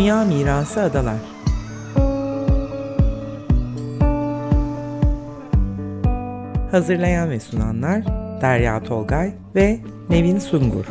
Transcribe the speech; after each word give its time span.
Dünya 0.00 0.24
Mirası 0.24 0.80
Adalar 0.80 1.16
Hazırlayan 6.70 7.30
ve 7.30 7.40
sunanlar 7.40 8.06
Derya 8.40 8.82
Tolgay 8.82 9.34
ve 9.54 9.80
Nevin 10.08 10.38
Sungur 10.38 10.84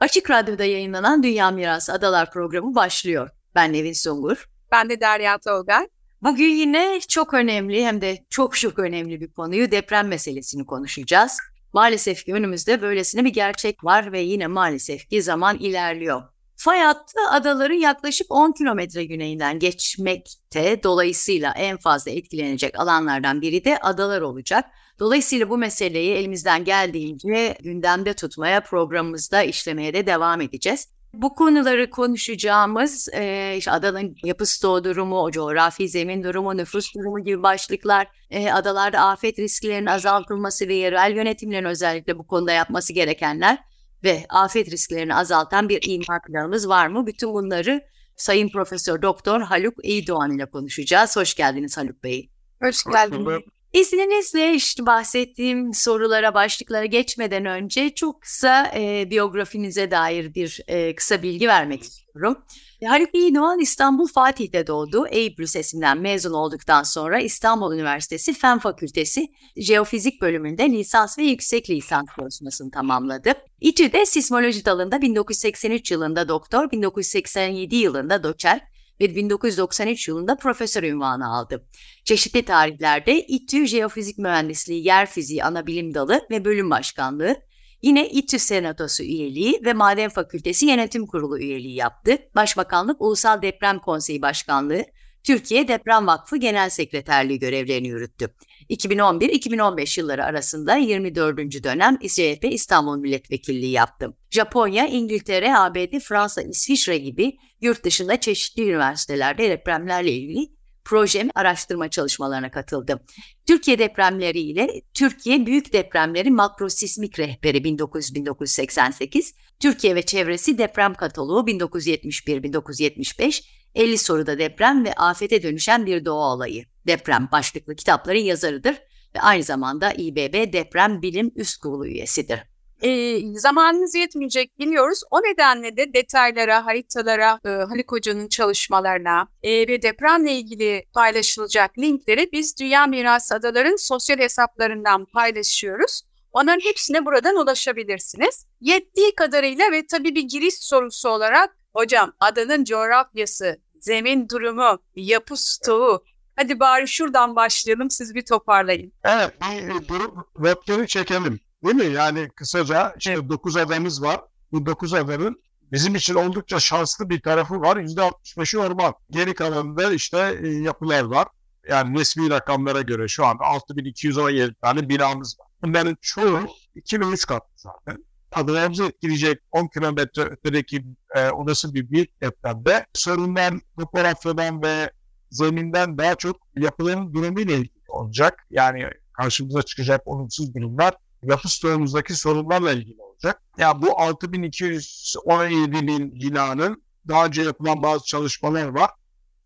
Açık 0.00 0.30
Radyo'da 0.30 0.64
yayınlanan 0.64 1.22
Dünya 1.22 1.50
Mirası 1.50 1.92
Adalar 1.92 2.30
programı 2.30 2.74
başlıyor. 2.74 3.30
Ben 3.54 3.72
Nevin 3.72 3.92
Sungur. 3.92 4.55
Ben 4.72 4.90
de 4.90 5.00
Derya 5.00 5.38
Tolgay. 5.38 5.88
Bugün 6.22 6.48
yine 6.48 7.00
çok 7.08 7.34
önemli 7.34 7.84
hem 7.84 8.00
de 8.00 8.24
çok 8.30 8.56
çok 8.56 8.78
önemli 8.78 9.20
bir 9.20 9.32
konuyu 9.32 9.70
deprem 9.70 10.08
meselesini 10.08 10.66
konuşacağız. 10.66 11.38
Maalesef 11.72 12.24
ki 12.24 12.34
önümüzde 12.34 12.82
böylesine 12.82 13.24
bir 13.24 13.32
gerçek 13.32 13.84
var 13.84 14.12
ve 14.12 14.20
yine 14.20 14.46
maalesef 14.46 15.08
ki 15.08 15.22
zaman 15.22 15.58
ilerliyor. 15.58 16.22
Fay 16.56 16.80
hattı 16.80 17.18
adaların 17.30 17.74
yaklaşık 17.74 18.26
10 18.30 18.52
kilometre 18.52 19.04
güneyinden 19.04 19.58
geçmekte. 19.58 20.82
Dolayısıyla 20.82 21.52
en 21.56 21.76
fazla 21.76 22.10
etkilenecek 22.10 22.80
alanlardan 22.80 23.40
biri 23.40 23.64
de 23.64 23.78
adalar 23.78 24.20
olacak. 24.20 24.64
Dolayısıyla 24.98 25.50
bu 25.50 25.58
meseleyi 25.58 26.12
elimizden 26.12 26.64
geldiğince 26.64 27.58
gündemde 27.60 28.14
tutmaya, 28.14 28.60
programımızda 28.60 29.42
işlemeye 29.42 29.94
de 29.94 30.06
devam 30.06 30.40
edeceğiz. 30.40 30.88
Bu 31.14 31.34
konuları 31.34 31.90
konuşacağımız 31.90 33.08
e, 33.14 33.54
işte 33.58 33.70
adanın 33.70 34.16
yapı 34.24 34.46
stoğu 34.46 34.84
durumu, 34.84 35.20
o 35.20 35.30
coğrafi 35.30 35.88
zemin 35.88 36.24
durumu, 36.24 36.56
nüfus 36.56 36.94
durumu 36.94 37.24
gibi 37.24 37.42
başlıklar, 37.42 38.06
e, 38.30 38.52
adalarda 38.52 39.00
afet 39.00 39.38
risklerinin 39.38 39.86
azaltılması 39.86 40.68
ve 40.68 40.74
yerel 40.74 41.16
yönetimlerin 41.16 41.64
özellikle 41.64 42.18
bu 42.18 42.26
konuda 42.26 42.52
yapması 42.52 42.92
gerekenler 42.92 43.58
ve 44.04 44.26
afet 44.28 44.70
risklerini 44.70 45.14
azaltan 45.14 45.68
bir 45.68 45.78
imar 45.88 46.22
planımız 46.22 46.68
var 46.68 46.86
mı? 46.86 47.06
Bütün 47.06 47.32
bunları 47.32 47.80
Sayın 48.16 48.48
Profesör 48.48 49.02
Doktor 49.02 49.40
Haluk 49.40 49.74
İyidoğan 49.84 50.36
ile 50.36 50.50
konuşacağız. 50.50 51.16
Hoş 51.16 51.34
geldiniz 51.34 51.76
Haluk 51.76 52.04
Bey. 52.04 52.30
Hoş 52.62 52.84
geldiniz. 52.84 53.42
İzninizle 53.76 54.54
işte 54.54 54.86
bahsettiğim 54.86 55.74
sorulara, 55.74 56.34
başlıklara 56.34 56.84
geçmeden 56.84 57.44
önce 57.44 57.90
çok 57.90 58.22
kısa 58.22 58.72
e, 58.76 59.10
biyografinize 59.10 59.90
dair 59.90 60.34
bir 60.34 60.60
e, 60.66 60.94
kısa 60.94 61.22
bilgi 61.22 61.48
vermek 61.48 61.82
istiyorum. 61.82 62.38
Haluk 62.84 63.08
İnoğan 63.12 63.58
İstanbul 63.58 64.06
Fatih'te 64.06 64.66
doğdu. 64.66 65.06
Eyüp 65.06 65.40
Lisesi'nden 65.40 65.98
mezun 65.98 66.32
olduktan 66.32 66.82
sonra 66.82 67.20
İstanbul 67.20 67.74
Üniversitesi 67.74 68.34
Fen 68.34 68.58
Fakültesi 68.58 69.28
Jeofizik 69.56 70.22
bölümünde 70.22 70.70
lisans 70.70 71.18
ve 71.18 71.22
yüksek 71.22 71.70
lisans 71.70 72.06
çalışmasını 72.20 72.70
tamamladı. 72.70 73.32
İTÜ'de 73.60 74.06
sismoloji 74.06 74.64
dalında 74.64 75.02
1983 75.02 75.90
yılında 75.90 76.28
doktor, 76.28 76.70
1987 76.70 77.76
yılında 77.76 78.22
doçent, 78.22 78.62
ve 79.00 79.16
1993 79.16 80.08
yılında 80.08 80.36
profesör 80.36 80.82
ünvanı 80.82 81.28
aldı. 81.36 81.66
Çeşitli 82.04 82.42
tarihlerde 82.42 83.26
İTÜ 83.26 83.66
Jeofizik 83.66 84.18
Mühendisliği 84.18 84.86
Yer 84.86 85.06
Fiziği 85.06 85.44
Anabilim 85.44 85.94
Dalı 85.94 86.26
ve 86.30 86.44
Bölüm 86.44 86.70
Başkanlığı, 86.70 87.36
yine 87.82 88.08
İTÜ 88.08 88.38
Senatosu 88.38 89.02
üyeliği 89.02 89.60
ve 89.64 89.72
Maden 89.72 90.10
Fakültesi 90.10 90.66
Yönetim 90.66 91.06
Kurulu 91.06 91.38
üyeliği 91.38 91.74
yaptı. 91.74 92.18
Başbakanlık 92.34 93.00
Ulusal 93.00 93.42
Deprem 93.42 93.78
Konseyi 93.78 94.22
Başkanlığı, 94.22 94.84
Türkiye 95.24 95.68
Deprem 95.68 96.06
Vakfı 96.06 96.36
Genel 96.36 96.70
Sekreterliği 96.70 97.38
görevlerini 97.38 97.88
yürüttü. 97.88 98.34
2011-2015 98.70 100.00
yılları 100.00 100.24
arasında 100.24 100.76
24. 100.76 101.38
dönem 101.64 101.98
CHP 101.98 102.44
İstanbul 102.50 102.96
Milletvekilliği 102.96 103.72
yaptı. 103.72 104.16
Japonya, 104.30 104.86
İngiltere, 104.86 105.56
ABD, 105.56 105.98
Fransa, 105.98 106.42
İsviçre 106.42 106.98
gibi 106.98 107.36
yurt 107.60 107.84
dışında 107.84 108.20
çeşitli 108.20 108.62
üniversitelerde 108.62 109.50
depremlerle 109.50 110.12
ilgili 110.12 110.56
proje 110.86 111.28
araştırma 111.34 111.90
çalışmalarına 111.90 112.50
katıldı. 112.50 113.04
Türkiye 113.46 113.78
depremleri 113.78 114.40
ile 114.40 114.82
Türkiye 114.94 115.46
Büyük 115.46 115.72
Depremleri 115.72 116.30
Makrosismik 116.30 117.18
Rehberi 117.18 117.58
1900-1988, 117.58 119.34
Türkiye 119.60 119.94
ve 119.94 120.02
Çevresi 120.02 120.58
Deprem 120.58 120.94
Kataloğu 120.94 121.46
1971-1975, 121.46 123.44
50 123.76 123.98
soruda 123.98 124.38
deprem 124.38 124.84
ve 124.84 124.92
afete 124.92 125.42
dönüşen 125.42 125.86
bir 125.86 126.04
doğa 126.04 126.34
olayı. 126.34 126.64
Deprem 126.86 127.28
başlıklı 127.32 127.76
kitapların 127.76 128.18
yazarıdır 128.18 128.74
ve 129.14 129.20
aynı 129.20 129.42
zamanda 129.42 129.92
İBB 129.92 130.52
Deprem 130.52 131.02
Bilim 131.02 131.32
Üst 131.36 131.60
Kurulu 131.60 131.86
üyesidir. 131.86 132.40
E, 132.82 133.20
zamanınız 133.38 133.94
yetmeyecek 133.94 134.58
biliyoruz. 134.58 135.00
O 135.10 135.18
nedenle 135.20 135.76
de 135.76 135.94
detaylara, 135.94 136.66
haritalara, 136.66 137.40
e, 137.44 137.48
Haluk 137.48 137.92
Hoca'nın 137.92 138.28
çalışmalarına 138.28 139.28
e, 139.42 139.68
ve 139.68 139.82
depremle 139.82 140.32
ilgili 140.32 140.84
paylaşılacak 140.94 141.78
linkleri 141.78 142.28
biz 142.32 142.58
Dünya 142.60 142.86
Mirası 142.86 143.34
Adaların 143.34 143.76
sosyal 143.76 144.18
hesaplarından 144.18 145.04
paylaşıyoruz. 145.04 146.02
Onların 146.32 146.60
hepsine 146.60 147.06
buradan 147.06 147.36
ulaşabilirsiniz. 147.36 148.46
Yettiği 148.60 149.14
kadarıyla 149.14 149.72
ve 149.72 149.86
tabii 149.86 150.14
bir 150.14 150.22
giriş 150.22 150.54
sorusu 150.54 151.08
olarak 151.08 151.56
hocam 151.74 152.12
adanın 152.20 152.64
coğrafyası, 152.64 153.60
zemin 153.80 154.28
durumu, 154.28 154.78
yapı 154.94 155.36
stoğu, 155.36 156.04
Hadi 156.36 156.60
bari 156.60 156.88
şuradan 156.88 157.36
başlayalım 157.36 157.90
siz 157.90 158.14
bir 158.14 158.24
toparlayın. 158.24 158.92
Evet, 159.04 159.34
bir 159.42 159.88
durum 159.88 160.24
webleri 160.36 160.86
çekelim. 160.86 161.40
Değil 161.64 161.76
mi? 161.76 161.94
Yani 161.94 162.28
kısaca 162.28 162.94
işte 162.98 163.12
evet. 163.12 163.28
9 163.28 163.56
adamız 163.56 164.02
var. 164.02 164.20
Bu 164.52 164.66
9 164.66 164.94
adamın 164.94 165.42
bizim 165.72 165.94
için 165.94 166.14
oldukça 166.14 166.60
şanslı 166.60 167.10
bir 167.10 167.20
tarafı 167.20 167.60
var. 167.60 167.76
%65'i 167.76 168.58
orman. 168.58 168.94
Geri 169.10 169.34
kalanında 169.34 169.92
işte 169.92 170.38
e, 170.42 170.48
yapılar 170.48 171.02
var. 171.02 171.28
Yani 171.68 171.98
resmi 172.00 172.30
rakamlara 172.30 172.80
göre 172.80 173.08
şu 173.08 173.26
anda 173.26 173.44
6217 173.44 174.54
tane 174.54 174.88
binamız 174.88 175.40
var. 175.40 175.46
Bunların 175.62 175.96
çoğu 176.00 176.40
2003 176.74 177.26
katlı 177.26 177.52
zaten. 177.56 178.04
Adalarımızı 178.32 178.84
etkileyecek 178.84 179.38
10 179.52 179.66
kilometre 179.66 180.22
ötedeki 180.22 180.84
e, 181.14 181.30
olası 181.30 181.74
bir 181.74 181.90
büyük 181.90 182.20
depremde 182.20 182.86
sorunlar 182.94 183.54
topografyadan 183.78 184.62
ve 184.62 184.90
zeminden 185.30 185.98
daha 185.98 186.14
çok 186.14 186.36
yapıların 186.56 187.14
durumuyla 187.14 187.54
ilgili 187.54 187.82
olacak. 187.88 188.46
Yani 188.50 188.84
karşımıza 189.12 189.62
çıkacak 189.62 190.06
olumsuz 190.06 190.54
durumlar 190.54 190.94
yapı 191.22 191.48
stoğumuzdaki 191.48 192.14
sorunlarla 192.14 192.72
ilgili 192.72 193.02
olacak. 193.02 193.42
Ya 193.58 193.68
yani 193.68 193.82
bu 193.82 193.86
6217'nin 193.86 196.14
binanın 196.14 196.82
daha 197.08 197.26
önce 197.26 197.42
yapılan 197.42 197.82
bazı 197.82 198.04
çalışmalar 198.04 198.68
var. 198.68 198.90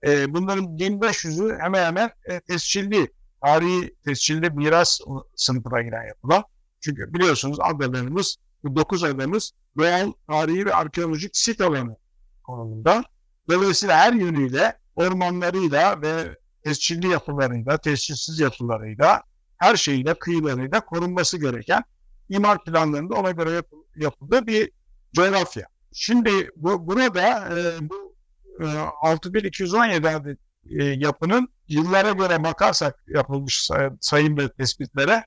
E, 0.06 0.34
bunların 0.34 0.64
1500'ü 0.64 1.58
hemen 1.62 1.84
hemen 1.84 2.10
e, 2.24 2.40
tescilli, 2.40 3.12
tarihi 3.44 3.94
tescilli 4.04 4.50
miras 4.50 5.00
sınıfına 5.36 5.82
giren 5.82 6.08
yapılar. 6.08 6.44
Çünkü 6.80 7.14
biliyorsunuz 7.14 7.58
adalarımız, 7.60 8.36
bu 8.64 8.76
9 8.76 9.04
adamız 9.04 9.52
doğal, 9.78 10.12
tarihi 10.28 10.66
ve 10.66 10.74
arkeolojik 10.74 11.36
sit 11.36 11.60
alanı 11.60 11.96
konumunda. 12.44 13.04
Dolayısıyla 13.50 13.96
her 13.96 14.12
yönüyle 14.12 14.78
ormanlarıyla 14.96 16.02
ve 16.02 16.36
tescilli 16.64 17.08
yapılarıyla, 17.08 17.78
tescilsiz 17.78 18.40
yapılarıyla 18.40 19.22
her 19.56 19.76
şeyiyle, 19.76 20.14
kıyılarıyla 20.14 20.80
korunması 20.80 21.38
gereken 21.38 21.84
imar 22.28 22.64
planlarında 22.64 23.14
ona 23.14 23.30
göre 23.30 23.50
yap, 23.50 23.66
yapıldığı 23.96 24.46
bir 24.46 24.70
coğrafya. 25.14 25.66
Şimdi 25.92 26.50
bu, 26.56 26.86
burada 26.86 27.58
e, 27.58 27.88
bu 27.88 28.14
e, 28.60 28.66
6217 29.02 30.08
adet 30.08 30.38
e, 30.80 30.84
yapının 30.84 31.48
yıllara 31.68 32.10
göre 32.10 32.44
bakarsak 32.44 33.04
yapılmış 33.06 33.64
say, 33.64 33.90
sayım 34.00 34.38
ve 34.38 34.52
tespitlere 34.52 35.24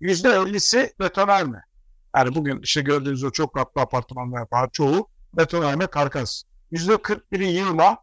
yüzde 0.00 0.28
50'si 0.28 0.92
betonarme. 1.00 1.67
Yani 2.18 2.34
bugün 2.34 2.60
işte 2.62 2.80
gördüğünüz 2.80 3.24
o 3.24 3.30
çok 3.30 3.54
katlı 3.54 3.80
apartmanlar 3.80 4.46
var 4.52 4.70
çoğu 4.72 5.08
betonarme 5.36 5.86
karkas. 5.86 6.42
Yüzde 6.70 6.92
41'i 6.92 7.46
yığma, 7.46 7.98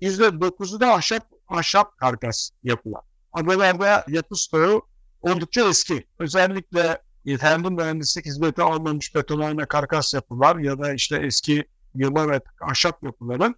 yüzde 0.00 0.24
9'u 0.24 0.80
da 0.80 0.94
ahşap, 0.94 1.26
ahşap 1.48 1.98
karkas 1.98 2.50
yapılar. 2.62 3.02
Adalarda 3.32 4.04
yapı 4.08 4.36
stoğu 4.36 4.82
oldukça 5.22 5.68
eski. 5.68 6.06
Özellikle 6.18 7.02
yeterli 7.24 7.70
mühendislik 7.70 8.26
hizmeti 8.26 8.62
almamış 8.62 9.14
betonarme 9.14 9.66
karkas 9.66 10.14
yapılar 10.14 10.56
ya 10.56 10.78
da 10.78 10.94
işte 10.94 11.16
eski 11.16 11.64
yığma 11.94 12.28
ve 12.28 12.40
ahşap 12.60 13.02
yapıların 13.02 13.54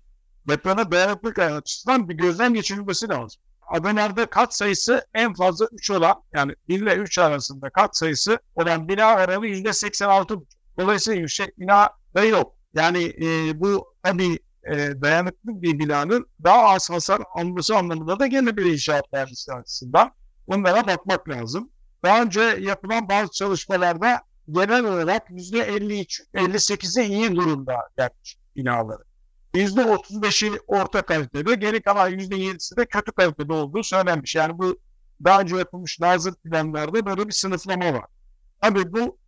depreme 0.49 0.91
dayanıklık 0.91 1.39
açısından 1.39 2.09
bir 2.09 2.15
gözden 2.15 2.55
geçirilmesi 2.55 3.09
lazım. 3.09 3.43
Adana'da 3.73 4.27
kat 4.27 4.55
sayısı 4.55 5.07
en 5.15 5.35
fazla 5.35 5.69
3 5.73 5.91
olan 5.91 6.23
yani 6.35 6.55
1 6.69 6.81
ile 6.81 6.95
3 6.95 7.19
arasında 7.19 7.71
kat 7.71 7.97
sayısı 7.97 8.39
olan 8.55 8.89
bina 8.89 9.07
aralığı 9.07 9.47
%86. 9.47 10.45
Dolayısıyla 10.79 11.21
yüksek 11.21 11.59
bina 11.59 11.91
da 12.15 12.25
yok. 12.25 12.55
Yani 12.75 13.05
e, 13.23 13.61
bu 13.61 13.95
tabii 14.03 14.39
e, 14.65 14.77
dayanıklı 15.03 15.63
bir 15.63 15.79
binanın 15.79 16.27
daha 16.45 16.69
az 16.69 16.91
hasar 16.91 17.23
alması 17.35 17.77
anlamında 17.77 18.19
da 18.19 18.27
gene 18.27 18.57
bir 18.57 18.65
inşaat 18.65 19.13
mühendisliği 19.13 19.59
açısından 19.59 20.11
bunlara 20.49 20.87
bakmak 20.87 21.29
lazım. 21.29 21.71
Daha 22.05 22.23
önce 22.23 22.41
yapılan 22.41 23.09
bazı 23.09 23.33
çalışmalarda 23.33 24.21
genel 24.51 24.85
olarak 24.85 25.31
%53, 25.31 26.21
58'e 26.35 27.07
iyi 27.07 27.37
durumda 27.37 27.77
gelmiş 27.97 28.37
binaları. 28.57 29.12
%35'i 29.55 30.61
orta 30.67 31.03
kalitede, 31.03 31.55
geri 31.55 31.83
kalan 31.83 32.13
%7'si 32.13 32.77
de 32.77 32.87
kötü 32.87 33.13
kalitede 33.13 33.53
olduğu 33.53 33.83
söylenmiş. 33.83 34.35
Yani 34.35 34.59
bu 34.59 34.79
daha 35.25 35.41
önce 35.41 35.57
yapılmış 35.57 36.01
nazır 36.01 36.35
planlarda 36.35 37.07
böyle 37.07 37.29
bir 37.29 37.33
sınıflama 37.33 37.93
var. 37.93 38.05
Tabii 38.61 38.93
bu 38.93 39.19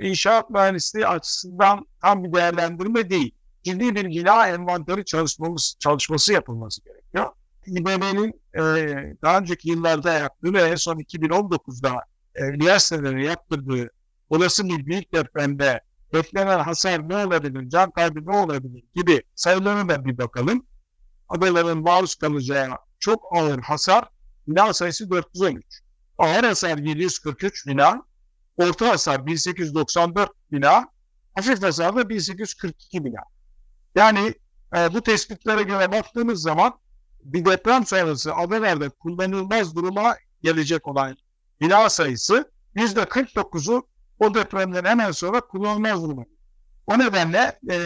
inşaat 0.00 0.50
mühendisliği 0.50 1.06
açısından 1.06 1.86
tam 2.02 2.24
bir 2.24 2.32
değerlendirme 2.32 3.10
değil. 3.10 3.34
Ciddi 3.62 3.94
bir 3.94 4.04
bina 4.04 4.48
envanteri 4.48 5.04
çalışmamız, 5.04 5.76
çalışması 5.78 6.32
yapılması 6.32 6.84
gerekiyor. 6.84 7.32
İBB'nin 7.66 8.40
e, 8.54 8.60
daha 9.22 9.38
önceki 9.38 9.68
yıllarda 9.68 10.12
yaptığı 10.12 10.52
ve 10.52 10.62
en 10.62 10.74
son 10.74 10.96
2019'da 10.96 11.94
e, 12.34 12.44
üniversitelere 12.44 13.24
yaptırdığı 13.24 13.90
olası 14.30 14.68
bir 14.68 14.86
büyük 14.86 15.14
depremde 15.14 15.80
beklenen 16.12 16.58
hasar 16.58 17.08
ne 17.08 17.26
olabilir, 17.26 17.68
can 17.68 17.90
kaybı 17.90 18.26
ne 18.26 18.36
olabilir 18.36 18.84
gibi 18.94 19.22
sayılarına 19.34 19.88
da 19.88 20.04
bir 20.04 20.18
bakalım. 20.18 20.66
Adaların 21.28 21.78
maruz 21.78 22.14
kalacağı 22.14 22.68
çok 22.98 23.24
ağır 23.36 23.58
hasar 23.58 24.08
bina 24.46 24.72
sayısı 24.72 25.10
413. 25.10 25.64
Ağır 26.18 26.44
hasar 26.44 26.78
743 26.78 27.66
bina, 27.66 28.02
orta 28.56 28.88
hasar 28.88 29.26
1894 29.26 30.30
bina, 30.52 30.88
hafif 31.34 31.62
hasar 31.62 31.96
da 31.96 32.08
1842 32.08 33.04
bina. 33.04 33.20
Yani 33.94 34.34
e, 34.76 34.94
bu 34.94 35.02
tespitlere 35.02 35.62
göre 35.62 35.92
baktığımız 35.92 36.42
zaman 36.42 36.72
bir 37.24 37.44
deprem 37.44 37.86
sonrası 37.86 38.34
adalarda 38.34 38.88
kullanılmaz 38.88 39.76
duruma 39.76 40.16
gelecek 40.42 40.88
olan 40.88 41.16
bina 41.60 41.90
sayısı 41.90 42.52
%49'u 42.76 43.86
o 44.22 44.34
depremden 44.34 44.84
hemen 44.84 45.10
sonra 45.10 45.40
kullanılmaz 45.40 46.02
duruma. 46.02 46.24
O 46.86 46.98
nedenle 46.98 47.58
e, 47.70 47.78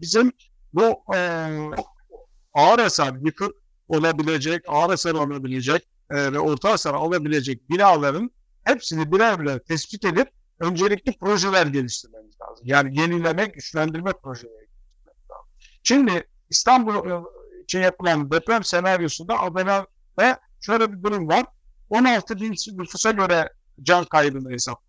bizim 0.00 0.32
bu 0.72 1.14
e, 1.14 1.18
ağır 2.54 2.78
hasar 2.78 3.14
yıkık 3.24 3.52
olabilecek, 3.88 4.64
ağır 4.68 4.90
hasar 4.90 5.14
olabilecek 5.14 5.88
e, 6.10 6.32
ve 6.32 6.38
orta 6.38 6.70
hasar 6.70 6.94
alabilecek 6.94 7.70
binaların 7.70 8.30
hepsini 8.64 9.12
birer 9.12 9.40
birer 9.40 9.58
tespit 9.58 10.04
edip 10.04 10.28
öncelikli 10.60 11.18
projeler 11.18 11.66
geliştirmemiz 11.66 12.40
lazım. 12.40 12.66
Yani 12.66 13.00
yenileme, 13.00 13.44
güçlendirme 13.44 14.12
projeleri 14.12 14.52
geliştirmemiz 14.54 15.30
lazım. 15.30 15.46
Şimdi 15.82 16.28
İstanbul 16.50 17.24
için 17.64 17.80
yapılan 17.80 18.30
deprem 18.30 18.64
senaryosunda 18.64 19.40
Adana 19.40 19.86
ve 20.18 20.36
şöyle 20.60 20.92
bir 20.92 21.02
durum 21.02 21.28
var. 21.28 21.44
16 21.90 22.36
bin 22.36 22.50
nüfusa 22.50 23.10
göre 23.10 23.52
can 23.82 24.04
kaybını 24.04 24.50
hesaplamışlar. 24.50 24.83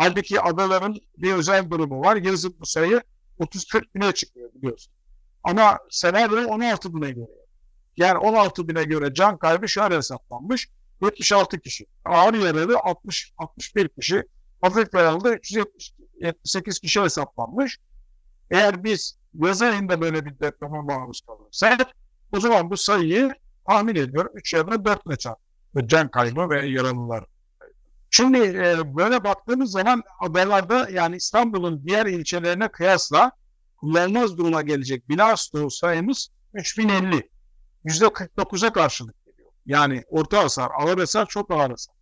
Halbuki 0.00 0.40
adaların 0.40 0.96
bir 1.18 1.32
özel 1.32 1.70
durumu 1.70 2.00
var. 2.00 2.16
Yazın 2.16 2.56
bu 2.60 2.66
sayı 2.66 3.02
30-40 3.40 3.84
bine 3.94 4.12
çıkıyor 4.12 4.54
biliyorsun. 4.54 4.92
Ama 5.44 5.78
senaryo 5.90 6.48
16 6.48 6.94
bine 6.94 7.10
göre. 7.10 7.30
Yani 7.96 8.18
16 8.18 8.68
bine 8.68 8.84
göre 8.84 9.14
can 9.14 9.38
kaybı 9.38 9.68
şöyle 9.68 9.96
hesaplanmış. 9.96 10.68
76 11.02 11.60
kişi. 11.60 11.86
Ağır 12.04 12.34
yaralı 12.34 12.78
60, 12.78 13.32
61 13.38 13.88
kişi. 13.88 14.22
Hafif 14.62 14.94
yaralı 14.94 15.34
378 15.34 16.78
kişi 16.78 17.00
hesaplanmış. 17.00 17.78
Eğer 18.50 18.84
biz 18.84 19.18
yaz 19.34 19.62
ayında 19.62 20.00
böyle 20.00 20.24
bir 20.24 20.40
depreme 20.40 20.80
maruz 20.80 21.20
kalırsak 21.20 21.80
o 22.32 22.40
zaman 22.40 22.70
bu 22.70 22.76
sayıyı 22.76 23.34
tahmin 23.66 23.96
ediyorum 23.96 24.32
3 24.34 24.54
ya 24.54 24.66
da 24.66 24.84
4 24.84 25.06
ile 25.06 25.16
çarp. 25.16 25.38
Can 25.86 26.10
kaybı 26.10 26.50
ve 26.50 26.66
yaralılar. 26.66 27.24
Şimdi 28.10 28.38
e, 28.38 28.96
böyle 28.96 29.24
baktığımız 29.24 29.70
zaman 29.70 30.02
adalarda 30.20 30.88
yani 30.90 31.16
İstanbul'un 31.16 31.86
diğer 31.86 32.06
ilçelerine 32.06 32.68
kıyasla 32.68 33.32
kullanılmaz 33.76 34.38
duruma 34.38 34.62
gelecek 34.62 35.08
bina 35.08 35.36
stoğu 35.36 35.70
sayımız 35.70 36.30
3050. 36.54 37.30
%49'a 37.84 38.72
karşılık 38.72 39.24
geliyor. 39.24 39.50
Yani 39.66 40.04
orta 40.08 40.44
hasar, 40.44 40.70
ağır 40.78 40.98
hasar, 40.98 41.26
çok 41.26 41.50
ağır 41.50 41.70
hasar. 41.70 41.94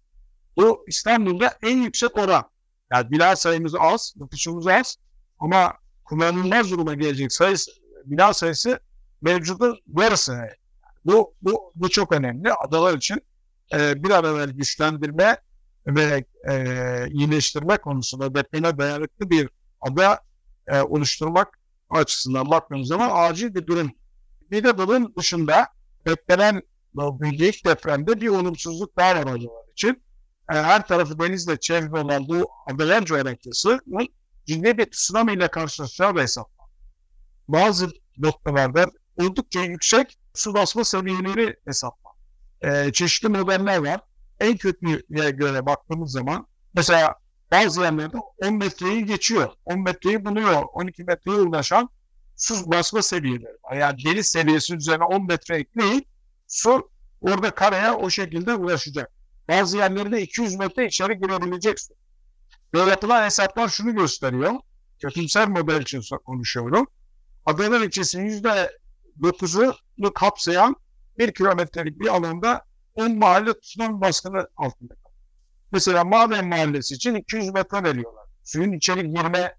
Bu 0.57 0.85
İstanbul'da 0.89 1.59
en 1.63 1.79
yüksek 1.79 2.19
oran. 2.19 2.45
Yani 2.93 3.11
bina 3.11 3.37
sayımız 3.37 3.75
az, 3.79 4.15
nüfusumuz 4.17 4.67
az 4.67 4.97
ama 5.39 5.75
kullanılmaz 6.05 6.71
duruma 6.71 6.95
gelecek 6.95 7.33
sayısı, 7.33 7.71
bina 8.05 8.35
sayısı 8.35 8.81
mevcudu 9.23 9.79
yarısı. 9.99 10.49
Bu, 11.05 11.35
bu, 11.43 11.73
bu 11.75 11.89
çok 11.89 12.13
önemli. 12.13 12.53
Adalar 12.53 12.97
için 12.97 13.21
e, 13.75 14.05
bir 14.05 14.11
an 14.11 14.25
evvel 14.25 14.51
güçlendirme 14.51 15.37
ve 15.89 16.25
e, 16.51 16.55
iyileştirme 17.11 17.77
konusunda 17.77 18.35
depreme 18.35 18.79
dayanıklı 18.79 19.31
bir 19.31 19.49
ada 19.81 20.21
e, 20.67 20.81
oluşturmak 20.81 21.59
açısından 21.91 22.51
baktığımız 22.51 22.89
zaman 22.89 23.11
acil 23.15 23.55
bir 23.55 23.67
durum. 23.67 23.91
Bir 24.51 24.65
de 24.65 24.79
bunun 24.79 25.15
dışında 25.17 25.67
beklenen 26.07 26.63
büyük 26.95 27.65
depremde 27.65 28.21
bir 28.21 28.29
olumsuzluk 28.29 28.97
daha 28.97 29.11
var 29.11 29.17
adalar 29.17 29.73
için. 29.73 30.03
E, 30.53 30.55
her 30.55 30.87
tarafı 30.87 31.19
denizle 31.19 31.61
çevrili 31.61 31.99
olan 31.99 32.29
bu 32.29 32.49
adalar 32.67 33.05
coğrafyasının 33.05 33.81
ciddi 34.47 34.79
bir 34.79 34.91
tsunami 34.91 35.33
ile 35.33 35.49
karşılaşacağı 35.49 36.17
da 36.17 36.21
hesaplandı. 36.21 36.73
Bazı 37.49 37.89
noktalarda 38.19 38.87
oldukça 39.17 39.61
yüksek 39.61 40.19
su 40.35 40.55
basma 40.55 40.85
seviyeleri 40.85 41.57
hesaplandı. 41.65 42.19
E, 42.61 42.93
çeşitli 42.93 43.29
modeller 43.29 43.79
var. 43.79 44.01
En 44.41 44.57
kötüye 44.57 45.31
göre 45.31 45.67
baktığımız 45.67 46.13
zaman 46.13 46.47
mesela 46.75 47.15
bazı 47.53 47.81
yerlerde 47.81 48.17
10 48.39 48.55
metreyi 48.55 49.05
geçiyor. 49.05 49.51
10 49.65 49.81
metreyi 49.81 50.25
buluyor. 50.25 50.63
12 50.73 51.05
metreye 51.05 51.37
ulaşan 51.37 51.89
su 52.37 52.71
basma 52.73 53.03
seviyeleri. 53.03 53.79
Yani 53.79 54.05
deniz 54.05 54.27
seviyesi 54.27 54.77
üzerine 54.77 55.05
10 55.05 55.27
metre 55.27 55.57
ekleyin 55.57 56.07
su 56.47 56.91
orada 57.21 57.51
karaya 57.51 57.97
o 57.97 58.11
şekilde 58.11 58.55
ulaşacak. 58.55 59.13
Bazı 59.49 59.77
yerlerde 59.77 60.23
200 60.23 60.55
metre 60.55 60.87
içeri 60.87 61.19
girebilecek 61.19 61.81
su. 61.81 61.95
Böyle 62.75 62.91
yapılan 62.91 63.25
hesaplar 63.25 63.69
şunu 63.69 63.95
gösteriyor. 63.95 64.53
Kötümser 65.03 65.49
model 65.49 65.81
için 65.81 66.03
konuşuyorum. 66.25 66.87
Adalar 67.47 67.81
ilçesinin 67.81 68.25
yüzde 68.25 68.79
dokuzunu 69.23 70.13
kapsayan 70.15 70.77
bir 71.19 71.33
kilometrelik 71.33 72.01
bir 72.01 72.09
alanda 72.09 72.65
10 72.99 73.19
mahalle 73.19 73.61
tsunami 73.61 74.01
baskını 74.01 74.49
altında. 74.57 74.95
Mesela 75.73 76.05
Maden 76.05 76.49
Mahallesi 76.49 76.95
için 76.95 77.15
200 77.15 77.53
metre 77.53 77.85
veriyorlar. 77.85 78.25
Suyun 78.45 78.73
içeri 78.73 79.11
girme 79.11 79.55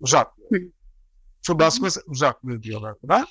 uzaklığı. 0.00 0.58
Su 1.42 1.58
basma 1.58 1.88
uzaklığı 2.06 2.62
diyorlar 2.62 2.94
buna. 3.02 3.26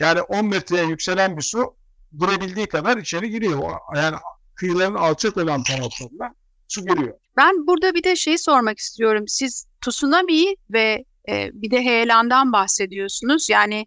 Yani 0.00 0.20
10 0.20 0.46
metreye 0.46 0.84
yükselen 0.84 1.36
bir 1.36 1.42
su 1.42 1.76
durabildiği 2.18 2.66
kadar 2.66 2.96
içeri 2.96 3.30
giriyor. 3.30 3.70
Yani 3.96 4.16
kıyıların 4.54 4.94
alçak 4.94 5.36
olan 5.36 5.62
taraflarına 5.62 6.34
su 6.68 6.86
giriyor. 6.86 7.14
Ben 7.36 7.66
burada 7.66 7.94
bir 7.94 8.04
de 8.04 8.16
şey 8.16 8.38
sormak 8.38 8.78
istiyorum. 8.78 9.24
Siz 9.28 9.66
tsunami 9.86 10.54
ve 10.70 11.04
e, 11.28 11.50
bir 11.52 11.70
de 11.70 11.84
heyelandan 11.84 12.52
bahsediyorsunuz. 12.52 13.50
Yani 13.50 13.86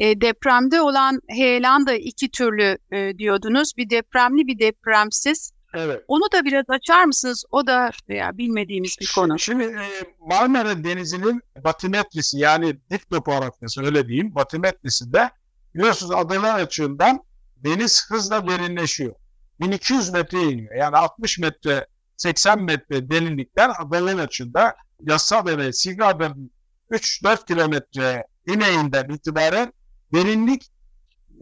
e, 0.00 0.20
depremde 0.20 0.80
olan 0.80 1.20
heyelan 1.28 1.86
da 1.86 1.94
iki 1.94 2.30
türlü 2.30 2.78
e, 2.92 3.18
diyordunuz. 3.18 3.72
Bir 3.76 3.90
depremli 3.90 4.46
bir 4.46 4.58
depremsiz. 4.58 5.52
Evet. 5.74 6.04
Onu 6.08 6.22
da 6.32 6.44
biraz 6.44 6.64
açar 6.68 7.04
mısınız? 7.04 7.44
O 7.50 7.66
da 7.66 7.90
veya 8.08 8.38
bilmediğimiz 8.38 8.96
bir 9.00 9.12
konu. 9.14 9.38
Şimdi 9.38 9.64
e, 9.64 9.88
Marmara 10.20 10.84
Denizi'nin 10.84 11.42
batimetrisi 11.64 12.38
yani 12.38 12.76
dip 12.90 13.10
topografyası 13.10 13.84
öyle 13.84 14.08
diyeyim 14.08 14.34
batimetrisinde 14.34 15.30
biliyorsunuz 15.74 16.12
adalar 16.12 16.60
açığından 16.60 17.20
deniz 17.56 18.10
hızla 18.10 18.48
derinleşiyor. 18.48 19.14
1200 19.60 20.12
metreye 20.12 20.50
iniyor. 20.50 20.74
Yani 20.74 20.96
60 20.96 21.38
metre 21.38 21.86
80 22.16 22.62
metre 22.62 23.10
derinlikten 23.10 23.72
adalar 23.78 24.18
açığında 24.18 24.74
Yassada 25.00 25.58
ve 25.58 25.72
Sigra'dan 25.72 26.50
3-4 26.90 27.46
kilometre 27.46 28.24
ineğinden 28.46 29.08
itibaren 29.08 29.72
derinlik 30.14 30.70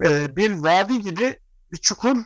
e, 0.04 0.36
bir 0.36 0.52
vadi 0.52 1.00
gibi 1.00 1.38
bir 1.72 1.76
çukur 1.76 2.16